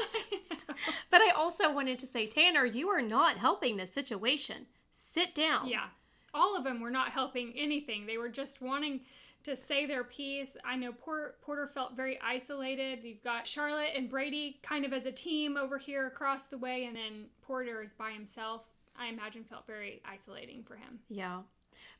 [1.10, 4.68] But I also wanted to say, Tanner, you are not helping this situation.
[4.94, 5.68] Sit down.
[5.68, 5.86] Yeah.
[6.34, 8.06] All of them were not helping anything.
[8.06, 9.02] They were just wanting
[9.44, 10.56] to say their piece.
[10.64, 13.00] I know Por- Porter felt very isolated.
[13.04, 16.86] You've got Charlotte and Brady kind of as a team over here across the way,
[16.86, 18.66] and then Porter is by himself.
[18.98, 21.00] I imagine felt very isolating for him.
[21.10, 21.42] Yeah.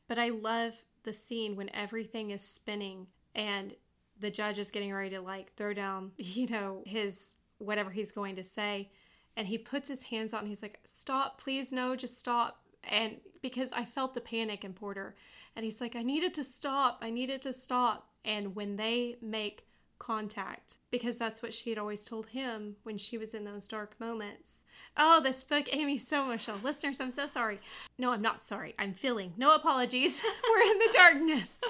[0.08, 0.74] But I love
[1.04, 3.74] the scene when everything is spinning and
[4.18, 8.36] the judge is getting ready to like throw down, you know, his whatever he's going
[8.36, 8.90] to say.
[9.36, 12.60] And he puts his hands out and he's like, Stop, please, no, just stop.
[12.90, 15.14] And because I felt the panic in Porter.
[15.54, 16.98] And he's like, I needed to stop.
[17.02, 18.08] I needed to stop.
[18.24, 19.66] And when they make
[20.02, 23.94] contact because that's what she had always told him when she was in those dark
[24.00, 24.64] moments.
[24.96, 26.58] Oh, this book, Amy, so emotional.
[26.60, 27.60] Listeners, I'm so sorry.
[27.98, 28.74] No, I'm not sorry.
[28.80, 29.32] I'm feeling.
[29.36, 30.20] No apologies.
[30.50, 31.60] We're in the darkness.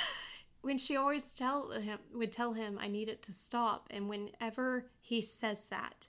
[0.60, 4.90] when she always tell him would tell him I need it to stop, and whenever
[5.00, 6.08] he says that,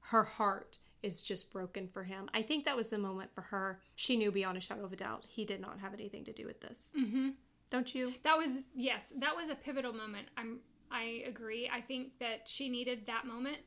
[0.00, 2.30] her heart is just broken for him.
[2.32, 3.80] I think that was the moment for her.
[3.94, 6.46] She knew beyond a shadow of a doubt he did not have anything to do
[6.46, 6.92] with this.
[6.98, 7.30] Mm-hmm.
[7.70, 8.14] Don't you?
[8.22, 10.28] That was yes, that was a pivotal moment.
[10.36, 11.68] I'm I agree.
[11.72, 13.58] I think that she needed that moment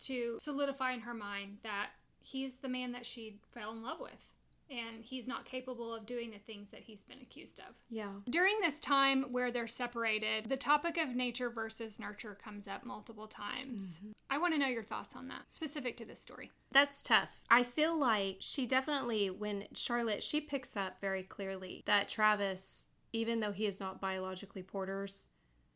[0.00, 4.32] to solidify in her mind that he's the man that she fell in love with
[4.70, 7.74] and he's not capable of doing the things that he's been accused of.
[7.88, 8.12] Yeah.
[8.28, 13.26] During this time where they're separated, the topic of nature versus nurture comes up multiple
[13.26, 13.96] times.
[13.96, 14.10] Mm-hmm.
[14.30, 16.50] I want to know your thoughts on that, specific to this story.
[16.70, 17.40] That's tough.
[17.50, 23.40] I feel like she definitely, when Charlotte, she picks up very clearly that Travis, even
[23.40, 25.28] though he is not biologically Porter's,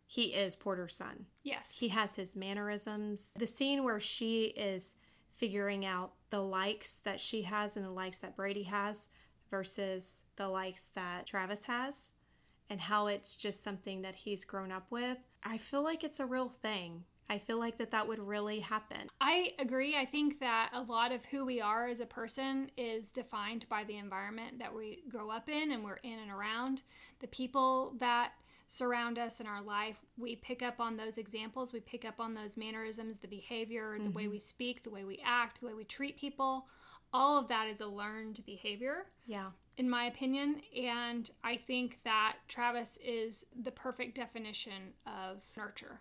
[0.06, 1.24] he is Porter's son.
[1.42, 1.70] Yes.
[1.72, 3.32] He has his mannerisms.
[3.38, 4.96] The scene where she is
[5.34, 9.08] figuring out the likes that she has and the likes that Brady has
[9.50, 12.14] versus the likes that Travis has
[12.70, 15.18] and how it's just something that he's grown up with.
[15.44, 17.04] I feel like it's a real thing.
[17.28, 19.08] I feel like that that would really happen.
[19.20, 19.96] I agree.
[19.96, 23.84] I think that a lot of who we are as a person is defined by
[23.84, 26.82] the environment that we grow up in and we're in and around.
[27.20, 28.32] The people that
[28.72, 32.32] surround us in our life, we pick up on those examples, we pick up on
[32.32, 34.14] those mannerisms, the behavior, the mm-hmm.
[34.14, 36.66] way we speak, the way we act, the way we treat people.
[37.12, 39.08] All of that is a learned behavior.
[39.26, 39.50] Yeah.
[39.76, 40.62] In my opinion.
[40.74, 46.00] And I think that Travis is the perfect definition of nurture.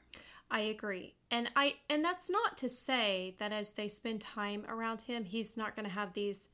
[0.49, 1.15] I agree.
[1.29, 5.57] And I and that's not to say that as they spend time around him, he's
[5.57, 6.47] not going to have these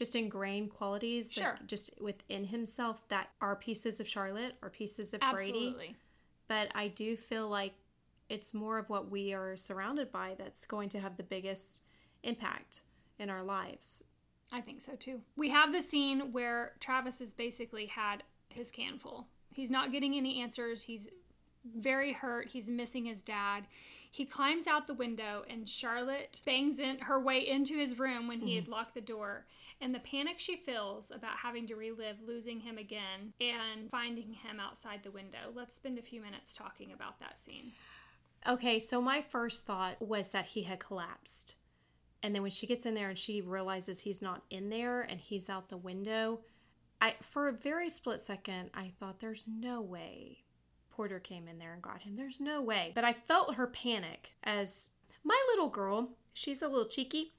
[0.00, 1.58] just ingrained qualities sure.
[1.66, 5.50] just within himself that are pieces of Charlotte or pieces of Brady.
[5.50, 5.74] Absolutely.
[5.74, 5.96] Brady.
[6.48, 7.74] But I do feel like
[8.30, 11.82] it's more of what we are surrounded by that's going to have the biggest
[12.22, 12.80] impact
[13.18, 14.02] in our lives.
[14.50, 15.20] I think so too.
[15.36, 19.26] We have the scene where Travis has basically had his can full.
[19.52, 20.82] He's not getting any answers.
[20.82, 21.10] He's
[21.76, 22.48] very hurt.
[22.48, 23.66] He's missing his dad.
[24.10, 28.40] He climbs out the window and Charlotte bangs in her way into his room when
[28.40, 28.64] he mm-hmm.
[28.64, 29.46] had locked the door
[29.80, 34.60] and the panic she feels about having to relive losing him again and finding him
[34.60, 35.38] outside the window.
[35.54, 37.72] Let's spend a few minutes talking about that scene.
[38.48, 41.54] Okay, so my first thought was that he had collapsed.
[42.22, 45.20] And then when she gets in there and she realizes he's not in there and
[45.20, 46.40] he's out the window,
[47.00, 50.44] I for a very split second I thought there's no way
[51.00, 52.14] Porter came in there and got him.
[52.14, 52.92] There's no way.
[52.94, 54.90] But I felt her panic as
[55.24, 57.32] my little girl, she's a little cheeky,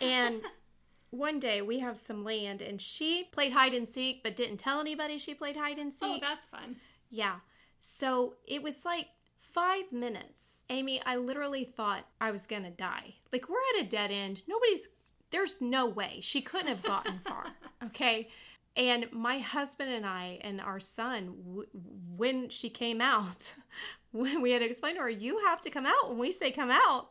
[0.00, 0.42] and
[1.10, 4.80] one day we have some land and she played hide and seek but didn't tell
[4.80, 6.20] anybody she played hide and oh, seek.
[6.24, 6.74] Oh, that's fun.
[7.08, 7.36] Yeah.
[7.78, 9.06] So it was like
[9.38, 10.64] five minutes.
[10.68, 13.14] Amy, I literally thought I was gonna die.
[13.32, 14.42] Like we're at a dead end.
[14.48, 14.88] Nobody's
[15.30, 17.46] there's no way she couldn't have gotten far.
[17.84, 18.30] Okay.
[18.76, 21.68] And my husband and I and our son, w-
[22.16, 23.54] when she came out,
[24.12, 26.08] when we had to explain to her, you have to come out.
[26.08, 27.08] When we say come out,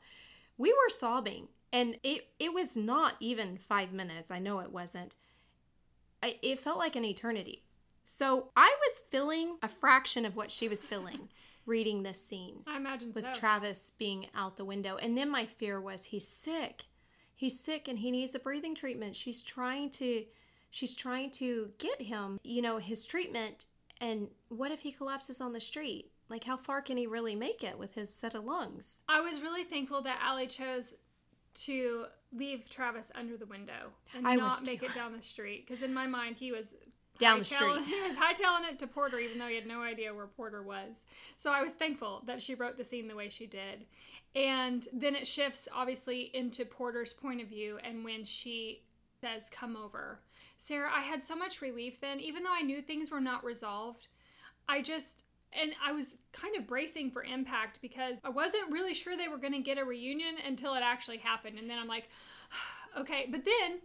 [0.57, 4.31] we were sobbing and it it was not even 5 minutes.
[4.31, 5.15] I know it wasn't.
[6.23, 7.63] I, it felt like an eternity.
[8.03, 11.29] So I was feeling a fraction of what she was feeling
[11.65, 12.61] reading this scene.
[12.67, 13.33] I imagine with so.
[13.33, 14.97] Travis being out the window.
[14.97, 16.83] And then my fear was he's sick.
[17.33, 19.15] He's sick and he needs a breathing treatment.
[19.15, 20.23] She's trying to
[20.71, 23.65] she's trying to get him, you know, his treatment
[24.01, 26.11] and what if he collapses on the street?
[26.29, 29.01] Like how far can he really make it with his set of lungs?
[29.07, 30.93] I was really thankful that Aly chose
[31.55, 35.83] to leave Travis under the window and I not make it down the street because
[35.83, 36.75] in my mind he was
[37.17, 37.81] down the street.
[37.85, 41.05] He was hightailing it to Porter even though he had no idea where Porter was.
[41.37, 43.85] So I was thankful that she wrote the scene the way she did.
[44.35, 48.81] And then it shifts obviously into Porter's point of view and when she
[49.25, 50.19] says come over.
[50.57, 54.07] Sarah, I had so much relief then even though I knew things were not resolved.
[54.67, 59.15] I just and I was kind of bracing for impact because I wasn't really sure
[59.15, 61.57] they were going to get a reunion until it actually happened.
[61.57, 62.09] And then I'm like,
[62.99, 63.27] okay.
[63.31, 63.79] But then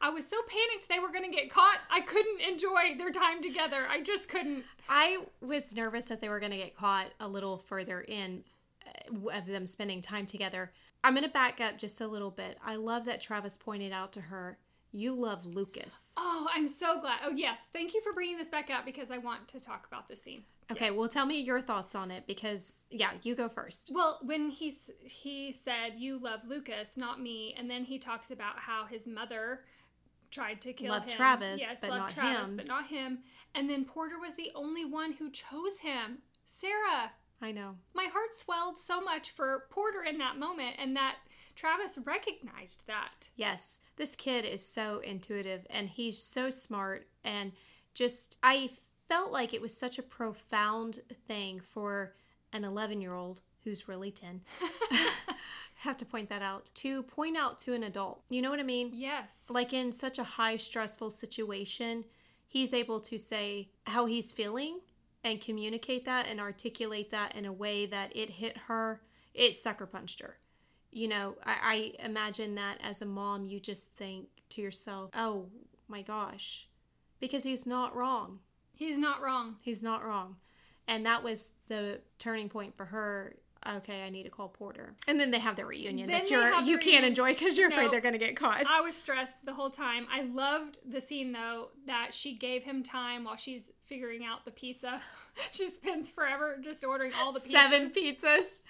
[0.00, 1.78] I was so panicked they were going to get caught.
[1.90, 3.86] I couldn't enjoy their time together.
[3.90, 4.64] I just couldn't.
[4.88, 8.44] I was nervous that they were going to get caught a little further in
[8.86, 10.70] uh, of them spending time together.
[11.02, 12.58] I'm going to back up just a little bit.
[12.64, 14.58] I love that Travis pointed out to her
[14.92, 16.12] you love Lucas.
[16.16, 17.20] Oh, I'm so glad.
[17.24, 17.60] Oh, yes.
[17.72, 20.42] Thank you for bringing this back up because I want to talk about this scene.
[20.70, 20.94] Okay, yes.
[20.94, 23.90] well, tell me your thoughts on it because yeah, you go first.
[23.94, 28.58] Well, when he's he said you love Lucas, not me, and then he talks about
[28.58, 29.60] how his mother
[30.30, 31.10] tried to kill love him.
[31.10, 32.56] Travis, yes, but loved not Travis, him.
[32.56, 33.20] but not him.
[33.54, 36.18] And then Porter was the only one who chose him.
[36.44, 37.76] Sarah, I know.
[37.94, 41.16] My heart swelled so much for Porter in that moment and that
[41.58, 43.30] Travis recognized that.
[43.34, 47.50] Yes, this kid is so intuitive and he's so smart and
[47.94, 48.70] just I
[49.08, 52.14] felt like it was such a profound thing for
[52.52, 54.40] an 11-year-old who's really 10.
[55.78, 58.22] have to point that out to point out to an adult.
[58.28, 58.90] You know what I mean?
[58.92, 59.28] Yes.
[59.48, 62.04] Like in such a high stressful situation,
[62.46, 64.78] he's able to say how he's feeling
[65.24, 69.00] and communicate that and articulate that in a way that it hit her,
[69.34, 70.36] it sucker punched her.
[70.90, 75.46] You know, I, I imagine that as a mom, you just think to yourself, oh
[75.86, 76.68] my gosh,
[77.20, 78.40] because he's not wrong.
[78.74, 79.56] He's not wrong.
[79.60, 80.36] He's not wrong.
[80.86, 83.36] And that was the turning point for her
[83.66, 84.94] okay, I need to call Porter.
[85.06, 87.68] And then they have their reunion Then that you're you the can't enjoy because you're
[87.68, 88.64] afraid they're gonna get caught.
[88.66, 90.06] I was stressed the whole time.
[90.12, 94.50] I loved the scene though that she gave him time while she's figuring out the
[94.50, 95.00] pizza.
[95.52, 97.50] she spends forever just ordering all the pizzas.
[97.50, 98.60] Seven pizzas.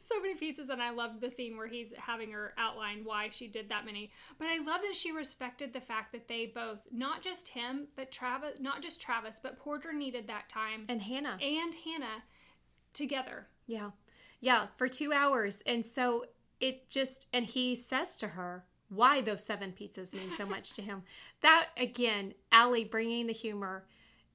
[0.00, 3.46] so many pizzas and I loved the scene where he's having her outline why she
[3.46, 4.10] did that many.
[4.38, 8.10] But I love that she respected the fact that they both not just him, but
[8.10, 11.38] Travis not just Travis, but Porter needed that time And Hannah.
[11.40, 12.22] and Hannah
[12.92, 13.46] together.
[13.66, 13.90] Yeah.
[14.44, 15.62] Yeah, for two hours.
[15.66, 16.26] And so
[16.60, 20.82] it just, and he says to her why those seven pizzas mean so much to
[20.82, 21.02] him.
[21.40, 23.84] That, again, Aly bringing the humor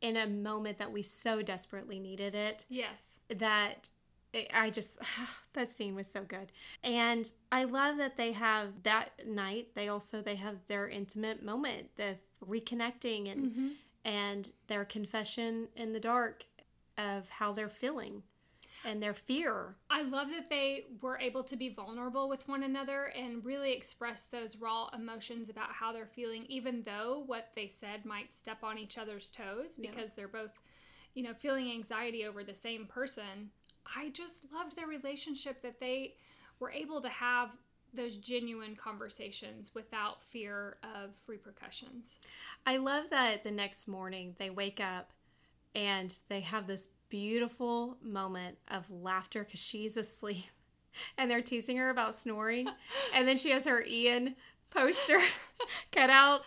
[0.01, 2.66] in a moment that we so desperately needed it.
[2.70, 3.20] Yes.
[3.36, 3.89] That
[4.53, 4.99] I just,
[5.53, 6.51] that scene was so good.
[6.84, 11.89] And I love that they have that night, they also, they have their intimate moment,
[11.95, 12.16] the
[12.47, 13.68] reconnecting and, Mm-hmm.
[14.05, 16.45] and their confession in the dark
[16.97, 18.22] of how they're feeling
[18.86, 19.75] and their fear.
[19.89, 24.23] I love that they were able to be vulnerable with one another and really express
[24.25, 28.77] those raw emotions about how they're feeling, even though what they said might step on
[28.77, 29.91] each other's toes Yeah.
[29.91, 30.51] because they're both,
[31.13, 33.51] you know, feeling anxiety over the same person.
[33.95, 36.15] I just loved their relationship that they
[36.59, 37.51] were able to have
[37.93, 42.19] those genuine conversations without fear of repercussions.
[42.65, 45.11] I love that the next morning they wake up
[45.73, 50.45] and they have this beautiful moment of laughter because she's asleep
[51.18, 52.68] and they're teasing her about snoring.
[53.16, 54.36] and then she has her Ian
[54.70, 55.18] poster
[55.91, 56.41] cut out.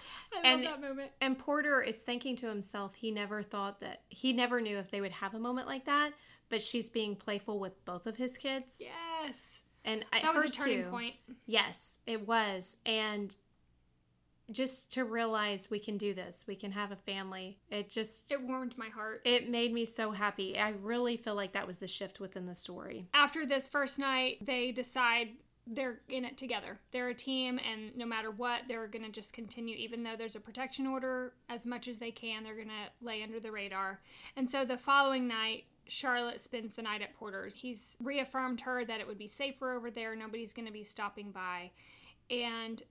[0.44, 1.10] I And- love that moment.
[1.20, 5.00] And Porter is thinking to himself, he never thought that, he never knew if they
[5.00, 6.12] would have a moment like that.
[6.48, 8.80] But she's being playful with both of his kids.
[8.80, 9.60] Yes.
[9.84, 10.90] And I, That was a turning too.
[10.90, 11.14] point.
[11.46, 12.76] Yes, it was.
[12.84, 13.34] And
[14.52, 17.58] just to realize we can do this, we can have a family.
[17.70, 19.20] It just It warmed my heart.
[19.24, 20.58] it made me so happy.
[20.58, 23.06] I really feel like that was the shift within the story.
[23.14, 25.30] after this first night, they decide
[25.66, 26.80] they're in it together.
[26.90, 30.34] They're a team, and no matter what, they're going to just continue, even though there's
[30.34, 34.00] a protection order, as much as they can, they're going to lay under the radar.
[34.36, 37.54] And so the following night, Charlotte spends the night at Porter's.
[37.54, 41.30] He's reaffirmed her that it would be safer over there, nobody's going to be stopping
[41.30, 41.70] by.
[42.30, 42.82] And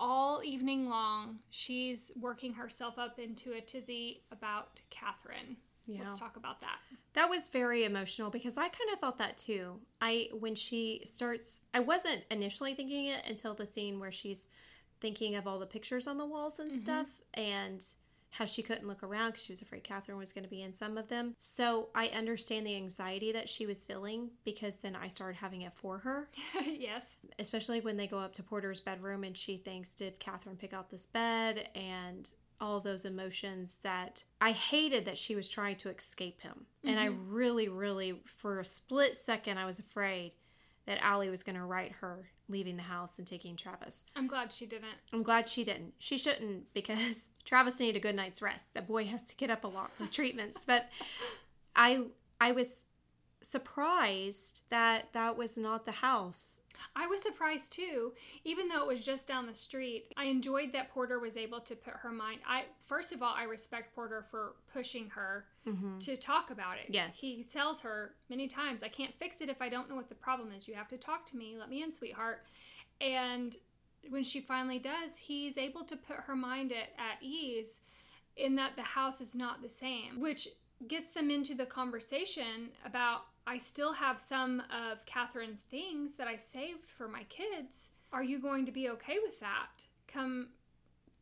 [0.00, 5.56] all evening long, she's working herself up into a tizzy about Catherine.
[5.86, 6.00] Yeah.
[6.04, 6.78] Let's talk about that.
[7.14, 9.78] That was very emotional because I kind of thought that too.
[10.00, 14.46] I when she starts I wasn't initially thinking it until the scene where she's
[15.00, 16.80] thinking of all the pictures on the walls and mm-hmm.
[16.80, 17.84] stuff and
[18.30, 20.72] how she couldn't look around because she was afraid Catherine was going to be in
[20.72, 21.34] some of them.
[21.38, 25.74] So I understand the anxiety that she was feeling because then I started having it
[25.74, 26.28] for her.
[26.64, 27.16] yes.
[27.38, 30.90] especially when they go up to Porter's bedroom and she thinks, Did Catherine pick out
[30.90, 31.68] this bed?
[31.74, 36.66] And all of those emotions that I hated that she was trying to escape him.
[36.84, 37.32] And I mm-hmm.
[37.32, 40.34] really, really, for a split second, I was afraid
[40.86, 44.04] that Aly was going to write her leaving the house and taking Travis.
[44.16, 44.98] I'm glad she didn't.
[45.12, 45.94] I'm glad she didn't.
[45.98, 48.74] She shouldn't because Travis needed a good night's rest.
[48.74, 50.64] The boy has to get up a lot for treatments.
[50.66, 50.90] But
[51.76, 52.02] I
[52.40, 52.86] I was
[53.42, 56.60] surprised that that was not the house.
[56.96, 58.12] I was surprised too,
[58.44, 60.12] even though it was just down the street.
[60.16, 62.40] I enjoyed that Porter was able to put her mind.
[62.46, 65.98] I first of all, I respect Porter for pushing her mm-hmm.
[65.98, 66.86] to talk about it.
[66.88, 67.20] Yes.
[67.20, 70.14] he tells her many times, "I can't fix it if I don't know what the
[70.14, 70.66] problem is.
[70.66, 71.56] You have to talk to me.
[71.58, 72.44] Let me in, sweetheart."
[73.00, 73.56] And
[74.08, 77.80] when she finally does, he's able to put her mind at, at ease
[78.36, 80.48] in that the house is not the same, which
[80.88, 86.36] gets them into the conversation about I still have some of Catherine's things that I
[86.36, 87.90] saved for my kids.
[88.12, 90.48] Are you going to be okay with that come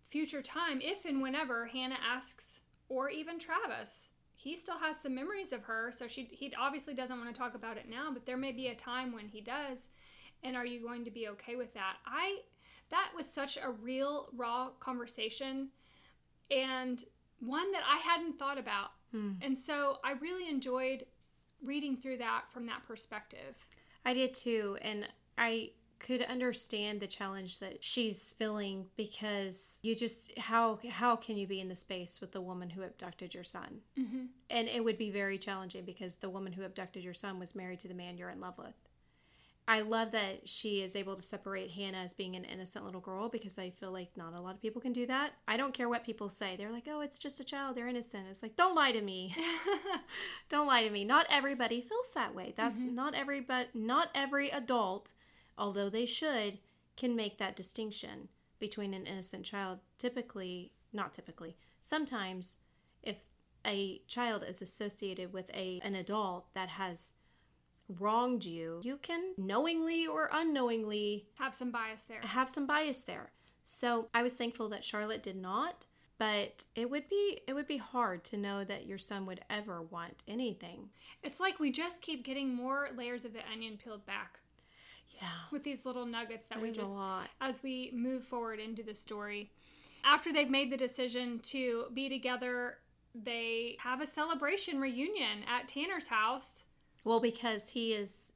[0.08, 4.08] future time if and whenever Hannah asks or even Travis?
[4.34, 7.54] He still has some memories of her, so she he obviously doesn't want to talk
[7.54, 9.88] about it now, but there may be a time when he does.
[10.44, 11.96] And are you going to be okay with that?
[12.06, 12.40] I
[12.90, 15.68] that was such a real raw conversation
[16.50, 17.02] and
[17.40, 18.92] one that I hadn't thought about.
[19.12, 19.32] Hmm.
[19.42, 21.04] And so I really enjoyed
[21.62, 23.56] reading through that from that perspective.
[24.04, 24.78] I did too.
[24.82, 31.36] And I could understand the challenge that she's feeling because you just how how can
[31.36, 34.26] you be in the space with the woman who abducted your son Mm-hmm.
[34.50, 37.80] and it would be very challenging because the woman who abducted your son was married
[37.80, 38.76] to the man you're in love with
[39.68, 43.28] i love that she is able to separate hannah as being an innocent little girl
[43.28, 45.32] because i feel like not a lot of people can do that.
[45.46, 46.56] I don't care what people say.
[46.56, 47.76] They're like oh it's just a child.
[47.76, 48.26] They're innocent.
[48.30, 49.34] It's like don't lie to me.
[50.48, 51.04] Don't lie to me.
[51.04, 52.54] Not everybody feels that way.
[52.56, 52.94] That's mm-hmm.
[52.94, 55.12] not every but not every adult
[55.56, 56.58] although they should
[56.96, 59.78] can make that distinction between an innocent child.
[59.98, 62.56] Typically not typically sometimes
[63.02, 63.16] if
[63.66, 67.12] a child is associated with a an adult that has
[68.00, 72.20] wronged you you can knowingly or unknowingly Have some bias there.
[72.22, 73.30] have some bias there.
[73.64, 75.86] So I was thankful that Charlotte did not,
[76.18, 79.82] but it would be it would be hard to know that your son would ever
[79.82, 80.88] want anything.
[81.22, 84.40] It's like we just keep getting more layers of the onion peeled back
[85.20, 85.28] Yeah.
[85.50, 86.92] with these little nuggets that There's we just
[87.40, 89.50] as we move forward into the story.
[90.04, 92.78] After they've made the decision to be together,
[93.14, 96.64] they have a celebration reunion at Tanner's house.
[97.04, 98.32] Well, because he is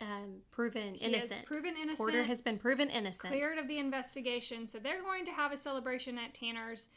[0.00, 1.44] um, proven He is innocent.
[1.46, 1.98] proven innocent.
[1.98, 3.32] Porter has been proven innocent.
[3.32, 4.66] cleared of the investigation.
[4.68, 6.88] So they're going to have a celebration at Tanner's.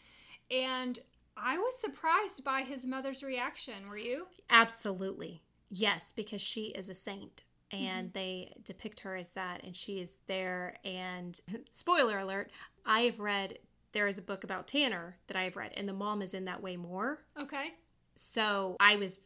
[0.49, 0.99] And
[1.37, 3.87] I was surprised by his mother's reaction.
[3.89, 4.27] Were you?
[4.49, 5.41] Absolutely.
[5.69, 7.43] Yes, because she is a saint.
[7.73, 8.13] And Mm-hmm.
[8.13, 10.75] they depict her as that, and she is there.
[10.83, 11.39] And
[11.71, 12.51] spoiler alert,
[12.85, 13.59] I have read,
[13.93, 16.45] there is a book about Tanner that I have read, and the mom is in
[16.45, 17.23] that way more.
[17.39, 17.69] Okay.
[18.15, 19.19] So I was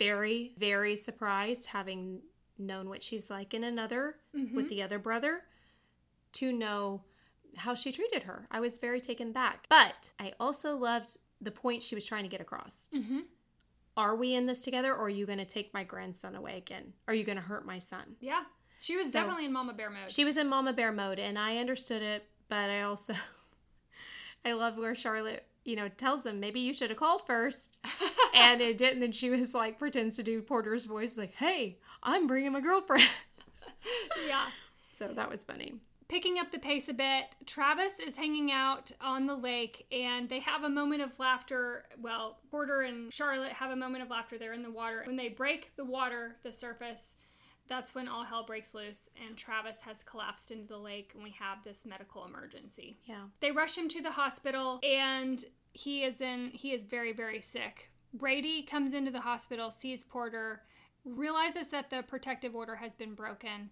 [0.00, 2.22] very, very surprised, having
[2.58, 4.16] known what she's like in another
[4.54, 5.42] with the other brother,
[6.32, 7.02] to know
[7.56, 8.46] how she treated her.
[8.50, 9.66] I was very taken back.
[9.68, 12.88] But I also loved the point she was trying to get across.
[12.94, 13.20] Mm-hmm.
[13.96, 16.92] Are we in this together, or are you going to take my grandson away again?
[17.08, 18.16] Are you going to hurt my son?
[18.20, 18.42] Yeah.
[18.78, 20.10] She was So- definitely in Mama Bear mode.
[20.10, 23.14] She was in Mama Bear mode, and I understood it, but I also,
[24.44, 27.78] I love where Charlotte, you know, tells him maybe you should have called first,
[28.34, 29.00] and it didn't.
[29.00, 33.08] Then she was like pretends to do Porter's voice, like, "Hey, I'm bringing my girlfriend."
[34.28, 34.48] yeah.
[34.92, 35.74] so that was funny.
[36.08, 40.40] Picking up the pace a bit, Travis is hanging out on the lake and they
[40.40, 41.84] have a moment of laughter.
[42.02, 45.04] Well, Porter and Charlotte have a moment of laughter They're in the water.
[45.06, 47.14] When they break the water, the surface,
[47.68, 51.30] that's when all hell breaks loose and Travis has collapsed into the lake and we
[51.38, 52.98] have this medical emergency.
[53.04, 57.40] Yeah, They rush him to the hospital and he is in he is very very
[57.40, 57.90] sick.
[58.12, 60.62] Brady comes into the hospital, sees Porter,
[61.04, 63.70] realizes that the protective order has been broken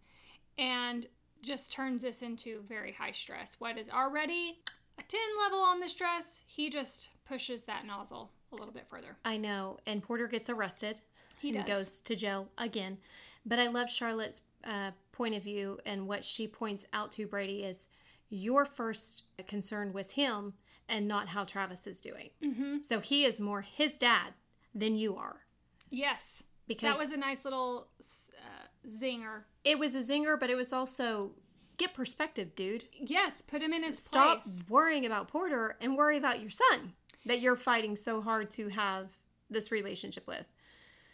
[0.56, 1.06] and
[1.42, 3.56] just turns this into very high stress.
[3.58, 4.58] What is already
[4.98, 9.16] a 10 level on the stress, he just pushes that nozzle a little bit further.
[9.24, 9.78] I know.
[9.86, 11.00] And Porter gets arrested.
[11.40, 12.98] He goes to jail again.
[13.46, 17.62] But I love Charlotte's uh, point of view, and what she points out to Brady
[17.62, 17.86] is
[18.30, 20.54] your first concern was him
[20.88, 22.30] and not how Travis is doing.
[22.42, 22.84] Mhm.
[22.84, 24.34] So he is more his dad
[24.74, 25.46] than you are.
[25.90, 26.42] Yes.
[26.66, 29.44] Because that was a nice little uh, zinger.
[29.64, 31.32] it was a zinger, but it was also
[31.78, 32.84] get perspective, dude.
[32.92, 34.62] Yes, put him in his Stop place.
[34.68, 36.92] worrying about Porter and worry about your son
[37.24, 39.16] that you're fighting so hard to have
[39.50, 40.46] this relationship with.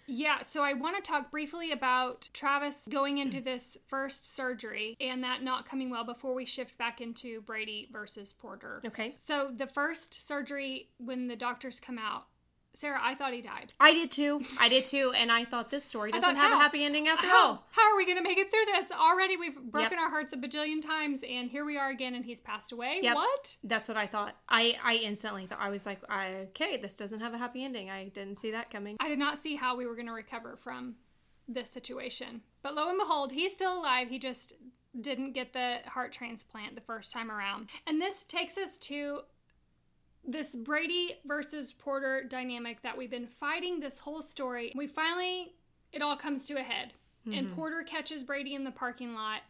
[0.07, 5.25] Yeah, so I want to talk briefly about Travis going into this first surgery and
[5.25, 8.81] that not coming well before we shift back into Brady versus Porter.
[8.85, 9.15] Okay.
[9.17, 12.27] So the first surgery, when the doctors come out,
[12.75, 13.73] Sarah, I thought he died.
[13.79, 14.43] I did too.
[14.59, 15.13] I did too.
[15.17, 17.67] And I thought this story doesn't thought, have a happy ending after How, all.
[17.71, 18.91] how are we going to make it through this?
[18.91, 20.01] Already we've broken Yep.
[20.01, 22.99] our hearts a bajillion times and here we are again and he's passed away.
[23.01, 23.15] Yep.
[23.15, 23.57] What?
[23.63, 24.37] That's what I thought.
[24.49, 27.91] I, I instantly thought, I was like, okay, this doesn't have a happy ending.
[27.91, 28.97] I didn't see that coming.
[28.99, 30.97] I did not see how we were going to recover from
[31.47, 32.41] this situation.
[32.63, 34.09] But lo and behold, he's still alive.
[34.09, 34.55] He just
[35.01, 37.69] didn't get the heart transplant the first time around.
[37.87, 39.21] And this takes us to
[40.27, 44.73] this Brady versus Porter dynamic that we've been fighting this whole story.
[44.75, 45.55] We finally,
[45.93, 46.95] it all comes to a head.
[47.27, 47.55] And mm-hmm.
[47.55, 49.41] Porter catches Brady in the parking lot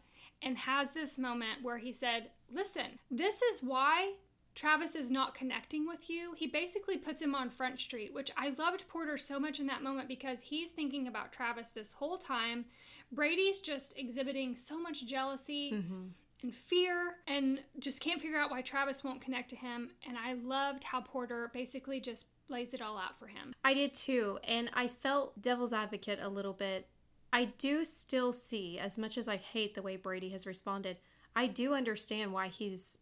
[0.43, 4.13] and has this moment where he said, Listen, this is why
[4.55, 6.35] Travis is not connecting with you.
[6.37, 9.83] He basically puts him on Front Street, which I loved Porter so much in that
[9.83, 12.65] moment because he's thinking about Travis this whole time.
[13.11, 16.05] Brady's just exhibiting so much jealousy mm-hmm.
[16.45, 19.91] And fear and just can't figure out why Travis won't connect to him.
[20.07, 23.55] And I loved how Porter basically just lays it all out for him.
[23.65, 24.39] I did too.
[24.45, 26.87] And I felt devil's advocate a little bit.
[27.33, 30.99] I do still see, as much as I hate the way Brady has responded,
[31.35, 32.99] I do understand why he's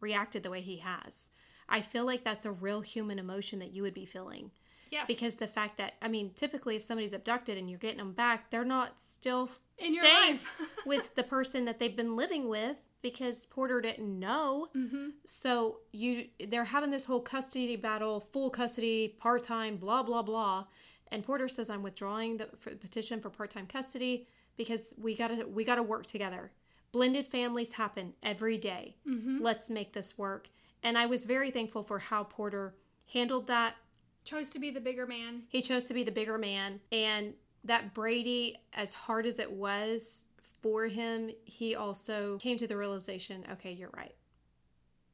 [0.00, 1.30] reacted the way he has.
[1.68, 4.50] I feel like that's a real human emotion that you would be feeling.
[4.90, 5.04] Yes.
[5.06, 8.48] Because the fact that, I mean, typically if somebody's abducted and you're getting them back,
[8.48, 10.44] they're not still In your life.
[10.86, 14.68] with the person that they've been living with because Porter didn't know.
[14.76, 15.08] Mm-hmm.
[15.24, 20.64] So you they're having this whole custody battle, full custody, part-time, blah blah blah.
[21.10, 24.26] And Porter says I'm withdrawing the for petition for part-time custody
[24.56, 26.52] because we got to we got to work together.
[26.92, 28.96] Blended families happen every day.
[29.06, 29.38] Mm-hmm.
[29.42, 30.48] Let's make this work.
[30.82, 32.74] And I was very thankful for how Porter
[33.12, 33.76] handled that.
[34.24, 35.42] Chose to be the bigger man.
[35.48, 37.34] He chose to be the bigger man and
[37.68, 40.24] that Brady as hard as it was
[40.62, 44.14] for him, he also came to the realization, okay, you're right.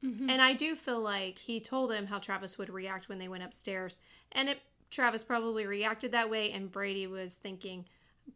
[0.05, 0.28] Mm-hmm.
[0.28, 3.44] And I do feel like he told him how Travis would react when they went
[3.44, 3.98] upstairs.
[4.32, 7.86] And it, Travis probably reacted that way, and Brady was thinking,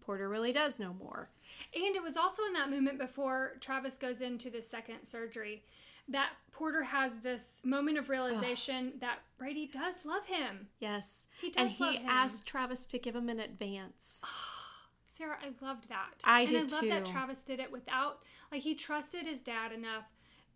[0.00, 1.30] Porter really does know more.
[1.74, 5.62] And it was also in that moment before Travis goes into the second surgery
[6.08, 10.66] that Porter has this moment of realization that Brady does love him.
[10.80, 11.26] Yes.
[11.40, 12.08] He does and love he him.
[12.08, 14.22] asked Travis to give him an advance.
[15.16, 16.14] Sarah, I loved that.
[16.24, 17.06] I and did I love that.
[17.06, 18.20] Travis did it without
[18.52, 20.04] like he trusted his dad enough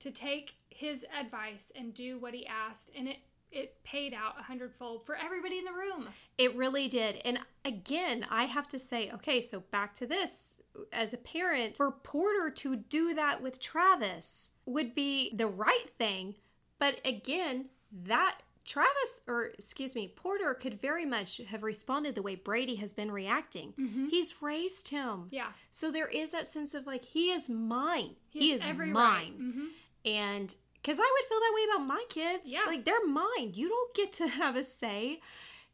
[0.01, 3.19] to take his advice and do what he asked and it
[3.53, 6.09] it paid out a hundredfold for everybody in the room.
[6.39, 7.21] It really did.
[7.25, 10.55] And again, I have to say, okay, so back to this.
[10.93, 16.35] As a parent, for Porter to do that with Travis would be the right thing.
[16.79, 17.67] But again,
[18.05, 22.93] that Travis, or excuse me, Porter could very much have responded the way Brady has
[22.93, 23.75] been reacting.
[24.11, 25.27] He's raised him.
[25.31, 25.49] Yeah.
[25.73, 28.15] So there is that sense of like, he is mine.
[28.31, 29.35] He He, is every right.
[29.35, 29.73] mine.
[30.07, 30.11] Mhm.
[30.11, 32.43] And because I would feel that way about my kids.
[32.51, 32.63] Yeah.
[32.67, 33.53] Like they're mine.
[33.55, 35.21] You don't get to have a say.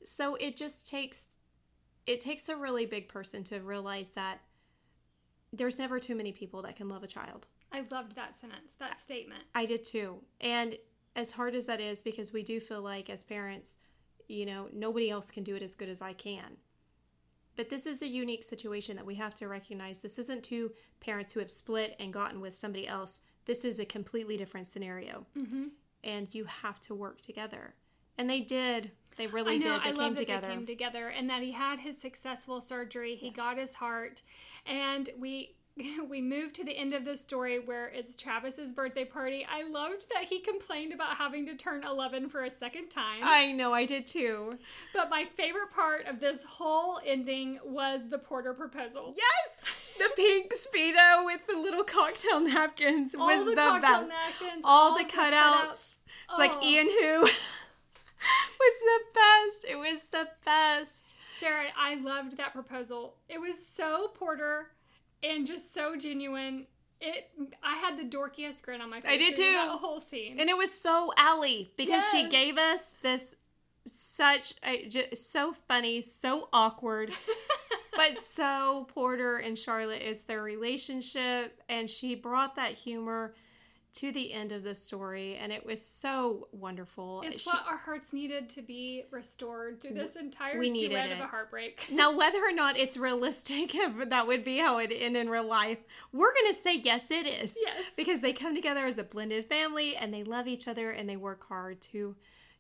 [0.05, 1.27] So it just takes
[2.07, 4.41] it takes a really big person to realize that
[5.53, 7.47] there's never too many people that can love a child.
[7.73, 9.43] I loved that sentence, that statement.
[9.55, 10.19] I did too.
[10.41, 10.77] And
[11.17, 13.79] as hard as that is, because we do feel like as parents,
[14.29, 16.59] you know, nobody else can do it as good as I can.
[17.57, 19.99] But this is a unique situation that we have to recognize.
[19.99, 23.21] This isn't two parents who have split and gotten with somebody else.
[23.47, 25.27] This is a completely different scenario.
[25.37, 25.65] Mm-hmm.
[26.05, 27.75] And you have to work together.
[28.19, 28.91] And they did.
[29.17, 29.65] They really I know.
[29.75, 29.83] did.
[29.83, 30.49] They I came love that together.
[30.49, 33.17] they came together, and that he had his successful surgery.
[33.17, 33.37] He Yes.
[33.37, 34.23] got his heart,
[34.67, 35.55] and we
[36.09, 39.47] we moved to the end of the story where it's Travis's birthday party.
[39.49, 43.21] I loved that he complained about having to turn eleven for a second time.
[43.23, 44.59] I know, I did too.
[44.93, 49.15] but my favorite part of this whole ending was the Porter proposal.
[49.17, 49.73] Yes!
[49.99, 54.09] The pink Speedo with the little cocktail napkins all was the, the, cocktail best.
[54.11, 55.97] napkins, all, the cutouts.
[56.31, 56.65] It's like Oh.
[56.65, 57.29] Ian Who
[58.61, 59.67] was the best.
[59.69, 61.15] It was the best.
[61.41, 63.17] Sarah, I loved that proposal.
[63.29, 64.73] It was so Porter
[65.23, 66.67] and just so genuine.
[67.01, 67.31] It,
[67.63, 69.11] I had the dorkiest grin on my face.
[69.11, 69.53] I did too.
[69.53, 70.41] That whole scene.
[70.41, 73.37] And it was so Aly because she gave us this
[73.87, 77.13] such a, just so funny, so awkward,
[77.97, 83.35] but so Porter and Charlotte is their relationship, and she brought that humor
[83.99, 87.23] to the end of the story, and it was so wonderful.
[87.25, 91.11] it's She- what our hearts needed to be restored through this entire we needed duet
[91.11, 91.87] of a heartbreak.
[91.91, 93.75] Now, whether or not it's realistic,
[94.07, 95.81] that would be how it end in real life,
[96.13, 97.57] we're to say yes, it is.
[97.61, 97.83] Yes.
[97.97, 101.17] Because they come together as a blended family and they love each other and they
[101.17, 102.15] work hard to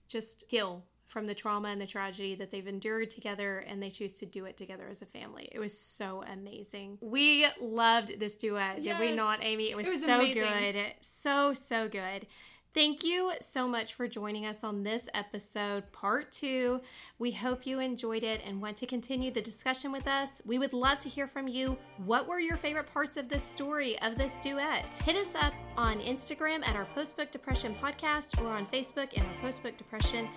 [0.08, 4.12] just heal from the trauma and the tragedy that they've endured together and they choose
[4.20, 5.48] to do it together as a family.
[5.50, 6.98] It was so amazing.
[7.00, 9.70] We loved this duet, did we not, Amy?
[9.70, 10.42] It was, It was so amazing.
[10.74, 10.92] good.
[11.00, 12.26] So, so good.
[12.74, 16.82] Thank you so much for joining us on this episode, part two.
[17.18, 20.42] We hope you enjoyed it and want to continue the discussion with us.
[20.44, 21.78] We would love to hear from you.
[22.04, 24.90] What were your favorite parts of this story, of this duet?
[25.04, 29.34] Hit us up on Instagram at our Postbook Depression Podcast or on Facebook in our
[29.42, 30.28] Postbook Depression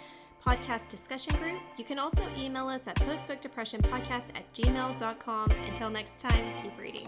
[0.45, 1.59] Podcast discussion group.
[1.77, 5.51] You can also email us at postbookdepressionpodcast at gmail.com.
[5.51, 7.07] Until next time, keep reading.